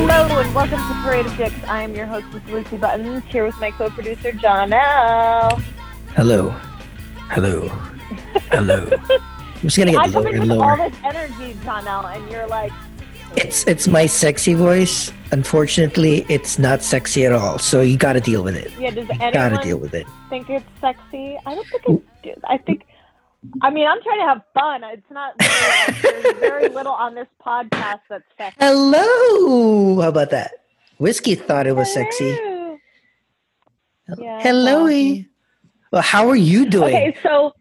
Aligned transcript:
Hello 0.00 0.38
and 0.40 0.54
welcome 0.54 0.78
to 0.78 1.02
Parade 1.02 1.26
of 1.26 1.36
Dicks. 1.36 1.64
I 1.64 1.82
am 1.82 1.92
your 1.94 2.06
hostess 2.06 2.40
Lucy 2.48 2.76
Buttons 2.76 3.24
here 3.26 3.44
with 3.44 3.58
my 3.58 3.72
co-producer 3.72 4.30
John 4.32 4.72
L. 4.72 5.56
Hello. 6.14 6.50
Hello. 7.30 7.66
Hello. 8.52 8.86
I'm 9.10 9.60
just 9.62 9.76
gonna 9.76 9.90
I 9.98 10.04
get 10.06 10.12
come 10.12 10.22
lower 10.22 10.28
in 10.28 10.40
and 10.42 10.50
with 10.50 10.50
all 10.52 10.58
lower. 10.76 10.88
this 10.88 10.98
energy, 11.04 11.58
John 11.64 11.88
L, 11.88 12.06
and 12.06 12.30
you're 12.30 12.46
like, 12.46 12.72
It's 13.36 13.66
it's 13.66 13.88
my 13.88 14.06
sexy 14.06 14.54
voice. 14.54 15.12
Unfortunately, 15.32 16.24
it's 16.28 16.58
not 16.60 16.82
sexy 16.82 17.26
at 17.26 17.32
all. 17.32 17.58
So 17.58 17.80
you 17.80 17.96
gotta 17.96 18.20
deal 18.20 18.42
with 18.44 18.54
it. 18.56 18.70
yeah, 18.78 18.90
does 18.90 19.08
You 19.08 19.18
gotta 19.18 19.36
anyone 19.40 19.64
deal 19.66 19.78
with 19.78 19.94
it. 19.94 20.06
think 20.30 20.48
it's 20.48 20.64
sexy? 20.80 21.36
I 21.44 21.54
don't 21.56 21.66
think 21.68 21.82
it's. 21.88 22.04
do- 22.36 22.40
I 22.48 22.58
think. 22.58 22.86
I 23.62 23.70
mean, 23.70 23.86
I'm 23.86 24.02
trying 24.02 24.20
to 24.20 24.26
have 24.26 24.42
fun. 24.54 24.84
It's 24.84 25.10
not. 25.10 25.34
There's 25.38 26.38
very 26.38 26.68
little 26.78 26.92
on 26.92 27.14
this 27.14 27.28
podcast 27.44 28.00
that's 28.08 28.24
sexy. 28.36 28.56
Hello. 28.60 30.00
How 30.00 30.08
about 30.08 30.30
that? 30.30 30.52
Whiskey 30.98 31.34
thought 31.34 31.66
it 31.66 31.76
was 31.76 31.92
sexy. 31.92 32.32
Hello. 32.32 32.78
Yeah, 34.18 34.40
Hello. 34.42 34.84
well. 34.84 35.24
Well, 35.92 36.02
how 36.02 36.28
are 36.28 36.36
you 36.36 36.68
doing? 36.68 36.94
Okay, 36.94 37.16
so 37.22 37.54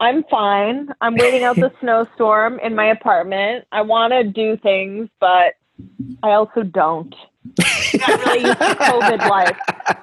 I'm 0.00 0.24
fine. 0.24 0.88
I'm 1.00 1.14
waiting 1.16 1.44
out 1.44 1.56
the 1.56 1.72
snowstorm 1.80 2.58
in 2.60 2.74
my 2.74 2.86
apartment. 2.86 3.66
I 3.72 3.82
want 3.82 4.12
to 4.12 4.24
do 4.24 4.56
things, 4.58 5.08
but 5.20 5.54
I 6.22 6.32
also 6.32 6.62
don't. 6.62 7.14
I'm 7.94 8.00
not 8.00 8.26
really 8.26 8.40
used 8.48 8.58
to 8.58 8.64
COVID 8.64 9.28
life. 9.28 9.58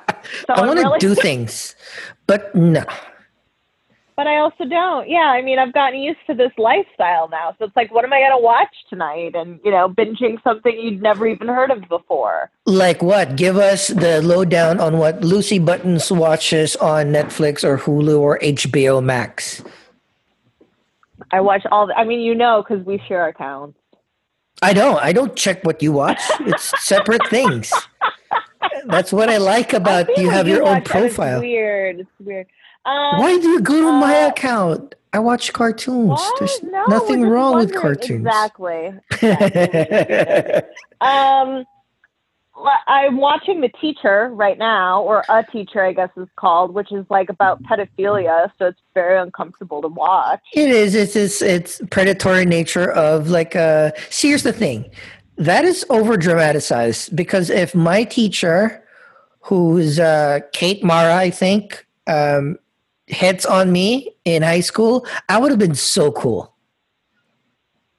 So 0.48 0.54
I 0.54 0.66
want 0.66 0.78
to 0.80 0.86
really, 0.86 1.00
do 1.00 1.16
things, 1.16 1.76
but 2.28 2.54
no. 2.54 2.84
But 4.16 4.28
I 4.28 4.38
also 4.38 4.66
don't. 4.66 5.10
Yeah, 5.10 5.32
I 5.36 5.42
mean, 5.42 5.60
I've 5.60 5.74
gotten 5.74 6.00
used 6.00 6.20
to 6.28 6.34
this 6.34 6.52
lifestyle 6.58 7.30
now. 7.30 7.56
So 7.58 7.66
it's 7.66 7.76
like, 7.76 7.92
what 7.94 8.04
am 8.04 8.14
I 8.14 8.20
going 8.20 8.32
to 8.32 8.44
watch 8.44 8.74
tonight? 8.90 9.36
And, 9.36 9.60
you 9.64 9.72
know, 9.72 9.90
binging 9.90 10.42
something 10.44 10.78
you'd 10.78 11.02
never 11.02 11.28
even 11.28 11.48
heard 11.48 11.72
of 11.72 11.88
before. 11.88 12.50
Like 12.66 13.02
what? 13.02 13.36
Give 13.36 13.58
us 13.58 13.88
the 13.88 14.22
lowdown 14.22 14.80
on 14.80 14.98
what 14.98 15.24
Lucy 15.24 15.60
Buttons 15.60 16.12
watches 16.12 16.76
on 16.76 17.08
Netflix 17.08 17.64
or 17.64 17.78
Hulu 17.78 18.20
or 18.20 18.40
HBO 18.40 19.04
Max. 19.04 19.64
I 21.32 21.40
watch 21.40 21.64
all 21.72 21.88
the, 21.88 21.94
I 21.94 22.04
mean, 22.04 22.20
you 22.22 22.36
know, 22.36 22.64
because 22.68 22.86
we 22.86 23.02
share 23.08 23.28
accounts. 23.28 23.78
I 24.62 24.74
don't. 24.74 25.02
I 25.02 25.12
don't 25.12 25.36
check 25.36 25.64
what 25.64 25.82
you 25.82 25.92
watch. 25.92 26.22
It's 26.42 26.72
separate 26.84 27.26
things. 27.30 27.72
That's 28.86 29.12
what 29.12 29.30
I 29.30 29.38
like 29.38 29.74
about 29.74 30.08
feel 30.08 30.20
you 30.20 30.30
have 30.30 30.48
your 30.48 30.64
own. 30.64 30.78
It's 30.78 30.90
profile. 30.90 31.40
weird. 31.40 32.02
It's 32.02 32.10
weird. 32.20 32.48
Um, 32.86 33.20
Why 33.20 33.38
do 33.38 33.48
you 33.50 33.62
go 33.62 33.80
to 33.82 33.92
my 33.92 34.24
uh, 34.24 34.30
account? 34.30 34.96
I 35.14 35.20
watch 35.20 35.52
cartoons. 35.54 36.10
What? 36.10 36.40
There's 36.40 36.64
No, 36.64 36.86
nothing 36.86 37.24
wrong 37.24 37.58
with 37.58 37.76
cartoons. 37.76 38.26
Exactly. 38.26 38.94
Um, 41.02 41.66
I'm 42.88 43.18
watching 43.18 43.62
The 43.62 43.70
Teacher 43.70 44.30
right 44.32 44.58
now, 44.58 45.02
or 45.02 45.24
A 45.30 45.44
Teacher, 45.44 45.84
I 45.84 45.94
guess 45.94 46.10
is 46.16 46.28
called, 46.36 46.74
which 46.74 46.92
is 46.92 47.06
like 47.10 47.30
about 47.30 47.64
pedophilia. 47.64 48.52
So 48.60 48.68
it's 48.68 48.80
very 48.94 49.18
uncomfortable 49.18 49.82
to 49.82 49.88
watch. 49.88 50.42
It 50.54 50.70
is. 50.70 50.94
It's 50.94 51.16
it's 51.16 51.42
it's 51.42 51.82
predatory 51.90 52.46
nature 52.46 52.92
of 52.92 53.30
like 53.30 53.56
uh 53.56 53.92
see 54.10 54.30
here's 54.30 54.44
the 54.44 54.54
thing. 54.54 54.90
That 55.38 55.66
is 55.66 55.86
over 55.90 56.18
dramatized 56.18 57.16
because 57.16 57.50
if 57.50 57.74
my 57.74 58.04
teacher, 58.04 58.84
who's 59.40 60.00
uh 60.00 60.42
Kate 60.54 60.84
Mara, 60.84 61.16
I 61.16 61.32
think, 61.32 61.88
um 62.06 62.58
hits 63.12 63.46
on 63.46 63.72
me 63.72 64.16
in 64.26 64.42
high 64.42 64.62
school, 64.62 65.06
I 65.30 65.38
would 65.38 65.52
have 65.52 65.60
been 65.60 65.76
so 65.76 66.12
cool. 66.12 66.56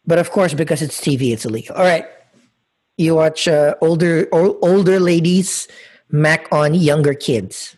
But 0.07 0.19
of 0.19 0.31
course, 0.31 0.55
because 0.55 0.83
it's 0.83 1.01
TV, 1.01 1.33
it's 1.33 1.45
illegal. 1.45 1.77
All 1.77 1.85
right. 1.85 2.07
You 2.99 3.15
watch 3.15 3.47
uh, 3.47 3.75
older 3.81 4.29
o- 4.33 4.59
older 4.61 4.99
ladies 4.99 5.69
mac 6.11 6.47
on 6.53 6.75
younger 6.75 7.15
kids. 7.15 7.77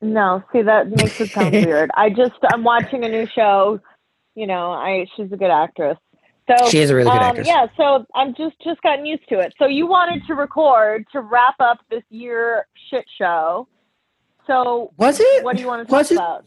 No, 0.00 0.42
see 0.52 0.62
that 0.62 0.88
makes 0.90 1.20
it 1.20 1.30
sound 1.30 1.52
weird. 1.66 1.90
I 1.94 2.10
just 2.10 2.34
I'm 2.52 2.64
watching 2.64 3.04
a 3.04 3.08
new 3.08 3.26
show. 3.26 3.80
You 4.34 4.46
know, 4.46 4.72
I 4.72 5.06
she's 5.16 5.30
a 5.32 5.36
good 5.36 5.50
actress. 5.50 5.98
So 6.50 6.68
She 6.68 6.78
is 6.78 6.90
a 6.90 6.96
really 6.96 7.10
good 7.10 7.22
um, 7.22 7.22
actress. 7.22 7.46
Yeah, 7.46 7.66
so 7.76 8.04
I'm 8.14 8.34
just 8.34 8.56
just 8.64 8.82
gotten 8.82 9.06
used 9.06 9.28
to 9.28 9.38
it. 9.38 9.54
So 9.58 9.66
you 9.66 9.86
wanted 9.86 10.26
to 10.26 10.34
record 10.34 11.04
to 11.12 11.20
wrap 11.20 11.54
up 11.60 11.78
this 11.90 12.02
year 12.10 12.66
shit 12.90 13.04
show. 13.16 13.68
So 14.46 14.92
Was 14.96 15.20
it? 15.20 15.44
what 15.44 15.56
do 15.56 15.62
you 15.62 15.68
want 15.68 15.88
to 15.88 15.94
Was 15.94 16.08
talk 16.08 16.12
it? 16.12 16.14
about? 16.16 16.44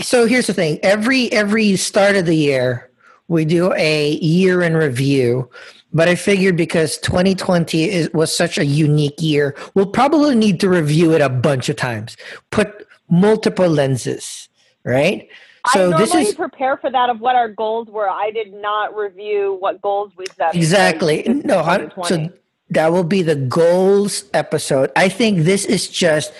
so 0.00 0.26
here's 0.26 0.46
the 0.46 0.54
thing 0.54 0.78
every 0.82 1.30
every 1.32 1.76
start 1.76 2.16
of 2.16 2.26
the 2.26 2.36
year 2.36 2.90
we 3.28 3.44
do 3.44 3.72
a 3.74 4.12
year 4.16 4.62
in 4.62 4.74
review 4.74 5.48
but 5.92 6.08
i 6.08 6.14
figured 6.14 6.56
because 6.56 6.98
2020 6.98 7.84
is, 7.88 8.10
was 8.12 8.34
such 8.34 8.58
a 8.58 8.64
unique 8.64 9.20
year 9.20 9.54
we'll 9.74 9.86
probably 9.86 10.34
need 10.34 10.58
to 10.60 10.68
review 10.68 11.12
it 11.12 11.20
a 11.20 11.28
bunch 11.28 11.68
of 11.68 11.76
times 11.76 12.16
put 12.50 12.86
multiple 13.08 13.68
lenses 13.68 14.48
right 14.84 15.28
so 15.72 15.92
I 15.92 15.98
this 15.98 16.14
is 16.14 16.34
prepare 16.34 16.76
for 16.76 16.90
that 16.90 17.10
of 17.10 17.18
what 17.18 17.34
our 17.34 17.48
goals 17.48 17.88
were. 17.88 18.08
I 18.08 18.30
did 18.30 18.52
not 18.52 18.96
review 18.96 19.56
what 19.58 19.82
goals 19.82 20.12
we 20.16 20.24
set. 20.36 20.54
exactly 20.54 21.24
no 21.44 21.58
I, 21.58 21.88
so 22.04 22.28
that 22.70 22.92
will 22.92 23.04
be 23.04 23.22
the 23.22 23.36
goals 23.36 24.24
episode 24.34 24.90
i 24.96 25.08
think 25.08 25.40
this 25.40 25.64
is 25.64 25.88
just 25.88 26.32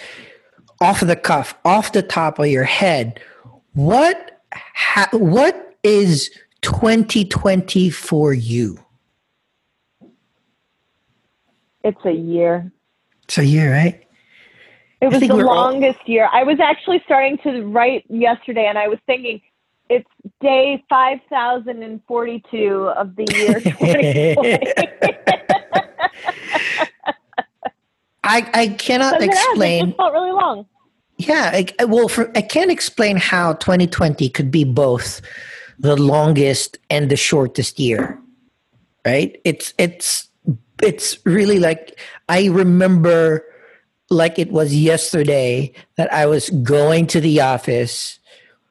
off 0.80 1.00
the 1.00 1.16
cuff 1.16 1.54
off 1.64 1.92
the 1.92 2.02
top 2.02 2.38
of 2.38 2.46
your 2.46 2.64
head 2.64 3.20
what 3.74 4.40
ha, 4.52 5.08
what 5.12 5.76
is 5.82 6.30
2020 6.62 7.90
for 7.90 8.32
you 8.34 8.78
it's 11.84 12.04
a 12.04 12.12
year. 12.12 12.72
it's 13.24 13.38
a 13.38 13.44
year 13.44 13.72
right 13.72 14.02
It 15.00 15.08
was 15.12 15.20
the 15.20 15.28
we're 15.28 15.46
all- 15.46 15.72
longest 15.72 16.08
year. 16.08 16.28
I 16.32 16.42
was 16.42 16.58
actually 16.58 17.00
starting 17.04 17.36
to 17.44 17.62
write 17.66 18.04
yesterday, 18.08 18.66
and 18.66 18.78
I 18.78 18.88
was 18.88 18.98
thinking 19.06 19.40
it's 19.90 20.08
day 20.40 20.82
five 20.88 21.18
thousand 21.30 21.82
and 21.84 22.00
forty-two 22.08 22.88
of 22.96 23.14
the 23.14 23.26
year 23.32 23.60
2020. 23.60 24.36
I, 28.26 28.50
I 28.54 28.68
cannot 28.68 29.22
it 29.22 29.30
explain 29.30 29.86
just 29.86 29.96
felt 29.96 30.12
really 30.12 30.32
long. 30.32 30.66
Yeah, 31.18 31.62
I- 31.80 31.84
well, 31.84 32.08
for, 32.08 32.30
I 32.36 32.42
can't 32.42 32.70
explain 32.70 33.16
how 33.16 33.54
2020 33.54 34.28
could 34.30 34.50
be 34.50 34.64
both 34.64 35.20
the 35.78 35.96
longest 35.96 36.78
and 36.90 37.10
the 37.10 37.16
shortest 37.16 37.78
year. 37.78 38.18
Right? 39.04 39.40
It's 39.44 39.72
it's 39.78 40.28
it's 40.82 41.24
really 41.24 41.58
like 41.60 41.98
I 42.28 42.46
remember 42.46 43.44
like 44.10 44.38
it 44.38 44.50
was 44.50 44.74
yesterday 44.74 45.72
that 45.96 46.12
I 46.12 46.26
was 46.26 46.50
going 46.50 47.06
to 47.08 47.20
the 47.20 47.40
office, 47.40 48.18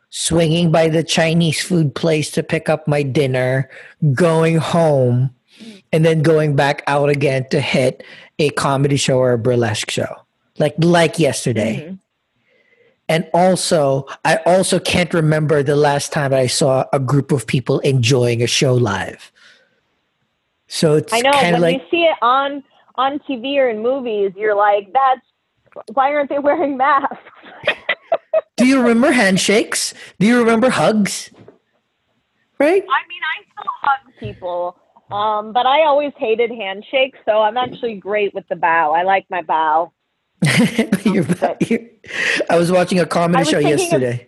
swinging 0.10 0.72
by 0.72 0.90
the 0.90 1.04
Chinese 1.04 1.62
food 1.64 1.96
place 1.96 2.32
to 2.32 2.44
pick 2.44 2.70
up 2.70 2.88
my 2.88 3.02
dinner, 3.02 3.70
going 4.14 4.58
home, 4.58 5.34
and 5.94 6.04
then 6.06 6.22
going 6.22 6.56
back 6.56 6.84
out 6.88 7.10
again 7.10 7.48
to 7.50 7.62
hit 7.62 8.04
a 8.40 8.50
comedy 8.52 8.98
show 8.98 9.18
or 9.18 9.34
a 9.34 9.38
burlesque 9.38 9.90
show. 9.90 10.26
Like 10.58 10.76
like 10.78 11.20
yesterday. 11.20 11.88
Mhm. 11.90 12.00
And 13.08 13.30
also, 13.34 14.08
I 14.24 14.38
also 14.48 14.80
can't 14.80 15.14
remember 15.14 15.62
the 15.62 15.76
last 15.76 16.12
time 16.12 16.34
I 16.34 16.48
saw 16.48 16.86
a 16.92 17.00
group 17.00 17.32
of 17.32 17.46
people 17.46 17.80
enjoying 17.80 18.42
a 18.42 18.48
show 18.48 18.74
live. 18.74 19.32
So 20.68 20.96
it's 20.96 21.14
I 21.14 21.20
know 21.20 21.32
when 21.32 21.62
like, 21.62 21.82
you 21.82 21.88
see 21.92 22.04
it 22.04 22.18
on 22.22 22.64
on 22.96 23.20
TV 23.20 23.58
or 23.58 23.70
in 23.70 23.84
movies, 23.84 24.32
you're 24.36 24.56
like, 24.56 24.92
"That's 24.92 25.22
why 25.94 26.14
aren't 26.14 26.30
they 26.30 26.40
wearing 26.40 26.78
masks?" 26.78 27.18
do 28.58 28.66
you 28.66 28.80
remember 28.82 29.12
handshakes? 29.12 29.94
Do 30.20 30.26
you 30.26 30.40
remember 30.40 30.70
hugs? 30.70 31.30
Right? 32.58 32.82
I 32.82 33.02
mean, 33.08 33.22
I 33.22 33.44
still 33.52 33.72
hug 33.82 34.14
people, 34.20 34.78
Mm-hmm. 35.12 35.14
um, 35.14 35.54
but 35.54 35.66
I 35.66 35.84
always 35.86 36.14
hated 36.18 36.52
handshakes, 36.52 37.20
so 37.26 37.42
I'm 37.42 37.58
actually 37.58 37.96
great 37.96 38.34
with 38.34 38.48
the 38.48 38.56
bow. 38.56 38.94
I 38.94 39.04
like 39.04 39.26
my 39.30 39.42
bow. 39.42 39.92
You're- 41.04 41.26
you're- 41.62 41.90
I 42.50 42.58
was 42.58 42.72
watching 42.72 43.00
a 43.00 43.06
comedy 43.06 43.46
show 43.46 43.58
of- 43.58 43.64
yesterday. 43.64 44.28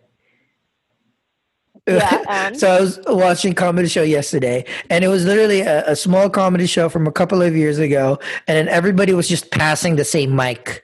Yeah, 1.88 2.24
um. 2.48 2.56
so 2.56 2.70
I 2.70 2.82
was 2.82 3.00
watching 3.08 3.54
a 3.54 3.56
comedy 3.56 3.88
show 3.88 4.04
yesterday, 4.04 4.66
and 4.90 5.04
it 5.04 5.08
was 5.08 5.26
literally 5.26 5.62
a, 5.62 5.92
a 5.92 5.96
small 5.96 6.30
comedy 6.30 6.66
show 6.66 6.90
from 6.90 7.08
a 7.08 7.12
couple 7.12 7.42
of 7.42 7.56
years 7.56 7.80
ago, 7.80 8.20
and 8.48 8.58
then 8.58 8.68
everybody 8.68 9.14
was 9.14 9.28
just 9.28 9.52
passing 9.52 9.96
the 9.96 10.04
same 10.04 10.36
mic. 10.36 10.84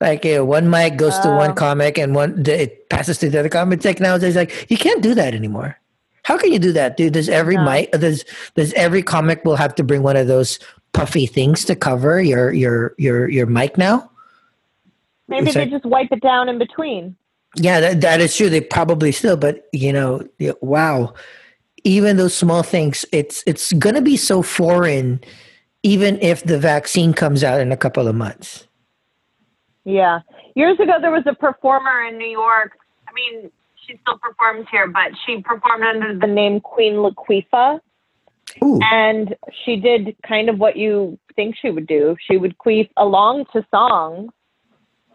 Like 0.00 0.24
you 0.24 0.36
know, 0.36 0.44
one 0.44 0.70
mic 0.70 0.96
goes 0.96 1.18
to 1.20 1.28
one 1.28 1.52
oh. 1.52 1.54
comic, 1.54 1.98
and 1.98 2.14
one 2.14 2.44
it 2.46 2.88
passes 2.90 3.18
to 3.18 3.30
the 3.30 3.40
other 3.40 3.48
comic. 3.48 3.84
Like 3.84 3.98
nowadays, 3.98 4.36
like 4.36 4.70
you 4.70 4.76
can't 4.76 5.02
do 5.02 5.14
that 5.14 5.34
anymore. 5.34 5.78
How 6.28 6.36
can 6.36 6.52
you 6.52 6.58
do 6.58 6.72
that, 6.72 6.98
dude? 6.98 7.14
Does 7.14 7.30
every 7.30 7.56
No. 7.56 7.64
mic 7.64 7.90
does 7.92 8.22
does 8.54 8.74
every 8.74 9.02
comic 9.02 9.46
will 9.46 9.56
have 9.56 9.74
to 9.76 9.82
bring 9.82 10.02
one 10.02 10.14
of 10.14 10.26
those 10.26 10.58
puffy 10.92 11.24
things 11.24 11.64
to 11.64 11.74
cover 11.74 12.20
your 12.20 12.52
your 12.52 12.92
your 12.98 13.30
your 13.30 13.46
mic 13.46 13.78
now? 13.78 14.10
Maybe 15.26 15.46
It's 15.46 15.54
they 15.54 15.60
like- 15.62 15.70
just 15.70 15.86
wipe 15.86 16.12
it 16.12 16.20
down 16.20 16.50
in 16.50 16.58
between. 16.58 17.16
Yeah, 17.56 17.80
that, 17.80 18.02
that 18.02 18.20
is 18.20 18.36
true. 18.36 18.50
They 18.50 18.60
probably 18.60 19.10
still, 19.10 19.38
but 19.38 19.68
you 19.72 19.90
know, 19.90 20.20
wow. 20.60 21.14
even 21.84 22.18
those 22.18 22.34
small 22.34 22.62
things, 22.62 23.06
it's 23.10 23.42
it's 23.46 23.72
gonna 23.72 24.02
be 24.02 24.18
so 24.18 24.42
foreign, 24.42 25.20
even 25.82 26.20
if 26.20 26.44
the 26.44 26.58
vaccine 26.58 27.14
comes 27.14 27.42
out 27.42 27.58
in 27.58 27.72
a 27.72 27.76
couple 27.76 28.06
of 28.06 28.14
months. 28.14 28.66
Yeah. 29.84 30.20
Years 30.56 30.78
ago, 30.78 30.98
there 31.00 31.10
was 31.10 31.24
a 31.26 31.32
performer 31.34 32.02
in 32.04 32.18
New 32.18 32.28
York. 32.28 32.72
I 33.08 33.12
mean, 33.14 33.50
she 33.88 33.98
still 34.02 34.18
performs 34.18 34.66
here, 34.70 34.86
but 34.88 35.12
she 35.26 35.40
performed 35.40 35.84
under 35.84 36.18
the 36.18 36.26
name 36.26 36.60
Queef 36.60 36.96
Latina. 36.96 37.80
Ooh, 38.62 38.80
And 38.82 39.36
she 39.64 39.76
did 39.76 40.16
kind 40.26 40.48
of 40.48 40.58
what 40.58 40.76
you 40.76 41.18
think 41.36 41.56
she 41.60 41.70
would 41.70 41.86
do. 41.86 42.16
She 42.26 42.36
would 42.36 42.56
queef 42.58 42.88
along 42.96 43.44
to 43.52 43.64
songs. 43.70 44.30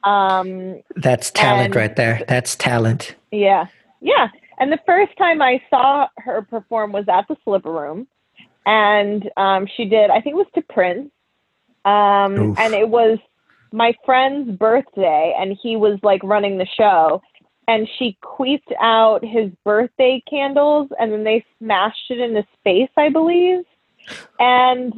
Um, 0.03 0.81
that's 0.95 1.31
talent 1.31 1.67
and- 1.67 1.75
right 1.75 1.95
there. 1.95 2.23
That's 2.27 2.55
talent. 2.55 3.15
Yeah. 3.31 3.65
Yeah. 4.01 4.29
And 4.59 4.71
the 4.71 4.79
first 4.85 5.17
time 5.17 5.41
I 5.41 5.61
saw 5.69 6.07
her 6.17 6.41
perform 6.43 6.91
was 6.91 7.05
at 7.07 7.27
the 7.27 7.35
Slipper 7.43 7.71
Room. 7.71 8.07
And 8.65 9.29
um, 9.35 9.67
she 9.75 9.85
did, 9.85 10.09
I 10.09 10.21
think 10.21 10.33
it 10.35 10.37
was 10.37 10.47
to 10.55 10.61
Prince. 10.61 11.09
Um, 11.85 12.55
and 12.57 12.73
it 12.73 12.87
was 12.87 13.17
my 13.73 13.93
friend's 14.05 14.55
birthday, 14.57 15.35
and 15.37 15.57
he 15.61 15.75
was 15.75 15.99
like 16.03 16.23
running 16.23 16.59
the 16.59 16.67
show. 16.77 17.21
And 17.67 17.87
she 17.97 18.17
queefed 18.23 18.73
out 18.81 19.23
his 19.23 19.49
birthday 19.63 20.21
candles, 20.29 20.89
and 20.99 21.11
then 21.11 21.23
they 21.23 21.45
smashed 21.59 22.11
it 22.11 22.19
into 22.19 22.45
space, 22.59 22.89
I 22.97 23.09
believe. 23.09 23.63
And 24.39 24.93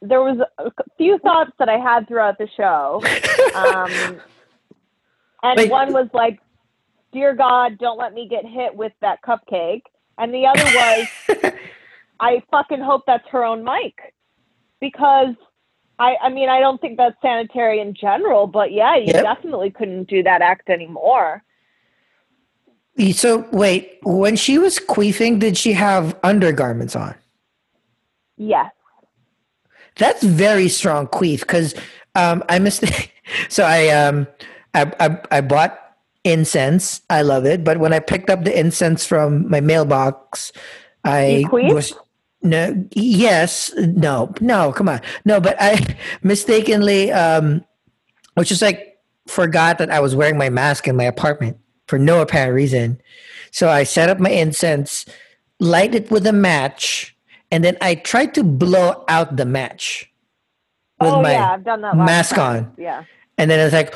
there 0.00 0.22
was 0.22 0.38
a 0.58 0.70
few 0.96 1.18
thoughts 1.18 1.52
that 1.58 1.68
I 1.68 1.78
had 1.78 2.08
throughout 2.08 2.38
the 2.38 2.48
show. 2.56 3.06
Um, 3.54 4.20
and 5.42 5.58
Wait. 5.58 5.70
one 5.70 5.92
was 5.92 6.08
like, 6.12 6.38
Dear 7.12 7.34
God, 7.34 7.78
don't 7.78 7.98
let 7.98 8.12
me 8.12 8.28
get 8.28 8.44
hit 8.44 8.74
with 8.74 8.92
that 9.00 9.20
cupcake. 9.26 9.82
And 10.18 10.32
the 10.34 10.46
other 10.46 10.68
was, 10.68 11.08
I 12.20 12.42
fucking 12.50 12.80
hope 12.82 13.02
that's 13.06 13.26
her 13.30 13.44
own 13.44 13.64
mic. 13.64 13.94
Because 14.80 15.34
I, 15.98 16.16
I 16.22 16.28
mean, 16.28 16.48
I 16.48 16.60
don't 16.60 16.80
think 16.80 16.96
that's 16.98 17.16
sanitary 17.22 17.80
in 17.80 17.94
general, 17.94 18.46
but 18.46 18.72
yeah, 18.72 18.96
you 18.96 19.14
Yep. 19.14 19.22
definitely 19.22 19.70
couldn't 19.70 20.08
do 20.08 20.22
that 20.22 20.42
act 20.42 20.68
anymore. 20.68 21.42
So 23.12 23.46
wait, 23.52 23.98
when 24.02 24.36
she 24.36 24.58
was 24.58 24.78
queefing, 24.78 25.38
did 25.38 25.56
she 25.56 25.72
have 25.72 26.18
undergarments 26.22 26.96
on? 26.96 27.14
Yes. 28.36 28.72
That's 29.96 30.22
very 30.22 30.68
strong 30.68 31.06
queef 31.06 31.40
because 31.40 31.74
um, 32.14 32.42
I 32.48 32.58
missed. 32.58 32.84
so 33.48 33.64
I 33.64 33.88
um 33.88 34.26
I, 34.74 34.92
I 35.00 35.20
I 35.30 35.40
bought 35.40 35.78
incense. 36.24 37.02
I 37.10 37.22
love 37.22 37.46
it, 37.46 37.64
but 37.64 37.78
when 37.78 37.92
I 37.92 38.00
picked 38.00 38.30
up 38.30 38.44
the 38.44 38.58
incense 38.58 39.04
from 39.04 39.48
my 39.48 39.60
mailbox, 39.60 40.52
I 41.04 41.44
was 41.50 41.92
no 42.42 42.86
yes 42.92 43.72
no 43.76 44.32
no 44.40 44.72
come 44.72 44.88
on 44.88 45.00
no 45.24 45.40
but 45.40 45.56
I 45.58 45.96
mistakenly 46.22 47.10
um 47.10 47.64
which 48.34 48.52
is 48.52 48.62
like 48.62 48.96
forgot 49.26 49.78
that 49.78 49.90
I 49.90 49.98
was 49.98 50.14
wearing 50.14 50.38
my 50.38 50.48
mask 50.48 50.86
in 50.86 50.94
my 50.94 51.04
apartment 51.04 51.58
for 51.88 51.98
no 51.98 52.20
apparent 52.20 52.54
reason. 52.54 53.00
So 53.50 53.68
I 53.68 53.82
set 53.82 54.08
up 54.08 54.20
my 54.20 54.30
incense, 54.30 55.04
light 55.58 55.94
it 55.94 56.10
with 56.10 56.26
a 56.26 56.32
match, 56.32 57.16
and 57.50 57.64
then 57.64 57.76
I 57.80 57.96
tried 57.96 58.34
to 58.34 58.44
blow 58.44 59.04
out 59.08 59.36
the 59.36 59.46
match 59.46 60.12
with 61.00 61.10
oh 61.10 61.22
my 61.22 61.32
yeah, 61.32 61.52
I've 61.54 61.64
done 61.64 61.80
that. 61.82 61.96
mask 61.96 62.34
times. 62.36 62.66
on. 62.66 62.74
Yeah. 62.76 63.04
and 63.38 63.50
then 63.50 63.60
it's 63.60 63.72
like 63.72 63.94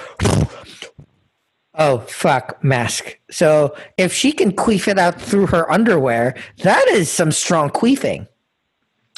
oh 1.74 1.98
fuck 2.00 2.62
mask 2.62 3.18
so 3.30 3.74
if 3.98 4.12
she 4.12 4.30
can 4.30 4.52
queef 4.52 4.86
it 4.86 4.98
out 4.98 5.20
through 5.20 5.46
her 5.48 5.70
underwear 5.72 6.34
that 6.62 6.86
is 6.88 7.10
some 7.10 7.32
strong 7.32 7.70
queefing 7.70 8.28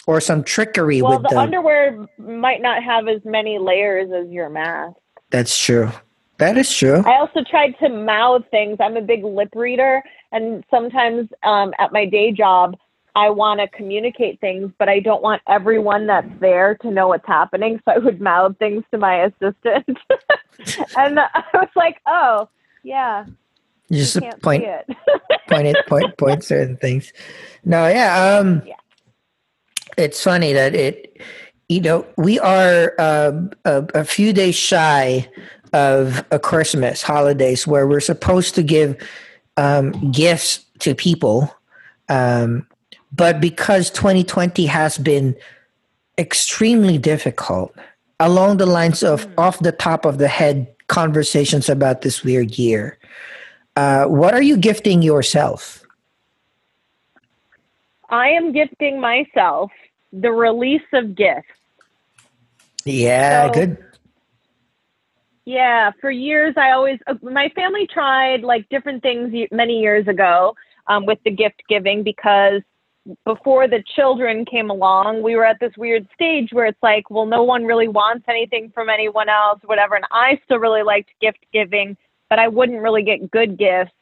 or 0.07 0.21
some 0.21 0.43
trickery 0.45 1.03
Well, 1.03 1.15
with 1.19 1.23
the 1.25 1.35
the 1.35 1.41
underwear 1.41 2.07
might 2.19 2.63
not 2.63 2.83
have 2.83 3.07
as 3.09 3.21
many 3.25 3.59
layers 3.59 4.11
as 4.13 4.31
your 4.31 4.49
mask. 4.49 4.97
that's 5.31 5.59
true 5.63 5.91
that 6.39 6.57
is 6.57 6.75
true 6.75 7.03
I 7.07 7.19
also 7.19 7.43
tried 7.49 7.79
to 7.81 7.89
mouth 7.89 8.45
things. 8.51 8.79
I'm 8.81 8.97
a 8.97 9.03
big 9.03 9.25
lip 9.25 9.51
reader, 9.55 10.03
and 10.33 10.65
sometimes 10.71 11.29
um, 11.43 11.73
at 11.79 11.93
my 11.93 12.07
day 12.07 12.33
job, 12.33 12.77
I 13.17 13.31
want 13.31 13.61
to 13.61 13.69
communicate 13.69 14.41
things, 14.41 14.73
but 14.79 14.89
I 14.89 14.99
don't 15.01 15.23
want 15.23 15.43
everyone 15.49 16.07
that's 16.07 16.29
there 16.41 16.77
to 16.83 16.91
know 16.91 17.09
what's 17.09 17.27
happening. 17.27 17.81
So 17.85 17.93
I 17.93 17.99
would 17.99 18.21
mouth 18.21 18.57
things 18.59 18.85
to 18.91 18.99
my 18.99 19.25
assistant, 19.25 19.99
and 20.97 21.21
I 21.21 21.45
was 21.55 21.69
like, 21.77 22.01
"Oh, 22.07 22.49
yeah, 22.83 23.27
you 23.89 23.99
just 23.99 24.17
you 24.17 24.31
point 24.43 24.65
it." 24.65 24.97
point 25.49 25.67
it 25.67 25.77
point 25.87 26.17
point 26.17 26.43
certain 26.43 26.77
things 26.77 27.13
no 27.65 27.87
yeah 27.87 28.39
um 28.39 28.63
Yeah. 28.65 28.75
it's 29.97 30.23
funny 30.23 30.53
that 30.53 30.75
it 30.75 31.21
you 31.69 31.81
know 31.81 32.07
we 32.17 32.39
are 32.41 32.95
um, 32.99 33.51
a, 33.65 33.85
a 33.95 34.05
few 34.05 34.33
days 34.33 34.55
shy 34.55 35.29
of 35.75 36.25
a 36.31 36.39
christmas 36.39 37.03
holidays 37.03 37.67
where 37.67 37.87
we're 37.87 38.01
supposed 38.01 38.55
to 38.55 38.63
give 38.63 38.97
um, 39.57 39.91
gifts 40.11 40.65
to 40.79 40.95
people 40.95 41.55
um, 42.09 42.67
but 43.13 43.41
because 43.41 43.91
2020 43.91 44.67
has 44.67 44.97
been 44.99 45.37
extremely 46.17 46.97
difficult 46.97 47.75
along 48.21 48.57
the 48.57 48.67
lines 48.67 49.03
of 49.03 49.27
off 49.37 49.59
the 49.59 49.73
top 49.73 50.05
of 50.07 50.19
the 50.19 50.29
head 50.29 50.73
conversations 50.87 51.69
about 51.69 52.01
this 52.03 52.25
weird 52.25 52.57
year 52.59 52.99
uh, 53.77 54.05
what 54.05 54.35
are 54.35 54.43
you 54.43 54.57
gifting 54.57 55.03
yourself? 55.03 55.83
I 58.09 58.29
am 58.29 58.53
gifting 58.53 59.01
myself 59.01 59.73
the 60.13 60.31
release 60.31 60.87
of 60.93 61.17
gifts. 61.17 61.49
yeah 62.85 63.47
So- 63.47 63.53
good 63.53 63.79
Yeah, 65.47 65.91
for 66.01 66.11
years 66.11 66.55
I 66.57 66.71
always 66.71 66.99
uh, 67.07 67.15
my 67.23 67.51
family 67.55 67.87
tried 67.87 68.43
like 68.43 68.69
different 68.71 69.03
things 69.03 69.33
many 69.53 69.81
years 69.81 70.09
ago 70.09 70.55
um, 70.87 71.05
with 71.05 71.19
the 71.25 71.31
gift 71.31 71.63
giving 71.69 72.03
because 72.03 72.63
before 73.27 73.69
the 73.69 73.83
children 73.95 74.47
came 74.47 74.71
along, 74.71 75.23
we 75.23 75.37
were 75.37 75.45
at 75.45 75.61
this 75.61 75.73
weird 75.77 76.09
stage 76.15 76.49
where 76.53 76.65
it's 76.65 76.83
like, 76.83 77.11
well, 77.11 77.27
no 77.27 77.43
one 77.43 77.65
really 77.65 77.89
wants 77.89 78.25
anything 78.29 78.73
from 78.75 78.89
anyone 78.89 79.29
else, 79.29 79.61
whatever. 79.65 79.95
And 79.95 80.07
I 80.11 80.41
still 80.45 80.59
really 80.59 80.83
liked 80.83 81.11
gift 81.21 81.45
giving, 81.53 81.99
but 82.31 82.39
I 82.39 82.49
wouldn't 82.49 82.81
really 82.81 83.03
get 83.03 83.31
good 83.31 83.59
gifts, 83.59 83.93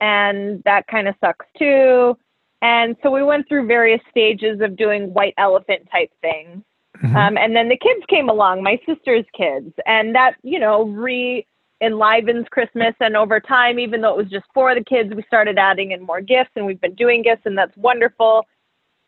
and 0.00 0.62
that 0.64 0.86
kind 0.86 1.06
of 1.08 1.14
sucks 1.20 1.44
too. 1.58 2.16
And 2.62 2.96
so 3.02 3.10
we 3.10 3.22
went 3.22 3.48
through 3.48 3.66
various 3.66 4.00
stages 4.10 4.60
of 4.62 4.76
doing 4.76 5.12
white 5.12 5.34
elephant 5.36 5.88
type 5.92 6.10
things. 6.22 6.62
Mhm. 7.02 7.16
Um, 7.16 7.38
and 7.38 7.56
then 7.56 7.68
the 7.68 7.76
kids 7.76 8.04
came 8.08 8.28
along, 8.28 8.62
my 8.62 8.78
sister's 8.86 9.24
kids, 9.34 9.72
and 9.86 10.14
that, 10.14 10.34
you 10.42 10.58
know, 10.58 10.84
re 10.84 11.46
enlivens 11.80 12.46
Christmas. 12.50 12.94
And 13.00 13.16
over 13.16 13.40
time, 13.40 13.78
even 13.78 14.02
though 14.02 14.10
it 14.10 14.16
was 14.16 14.30
just 14.30 14.44
for 14.52 14.74
the 14.74 14.84
kids, 14.84 15.14
we 15.14 15.22
started 15.22 15.58
adding 15.58 15.92
in 15.92 16.02
more 16.02 16.20
gifts 16.20 16.50
and 16.56 16.66
we've 16.66 16.80
been 16.80 16.94
doing 16.94 17.22
gifts, 17.22 17.46
and 17.46 17.56
that's 17.56 17.74
wonderful. 17.76 18.46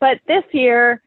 But 0.01 0.21
this 0.27 0.45
year, 0.53 1.03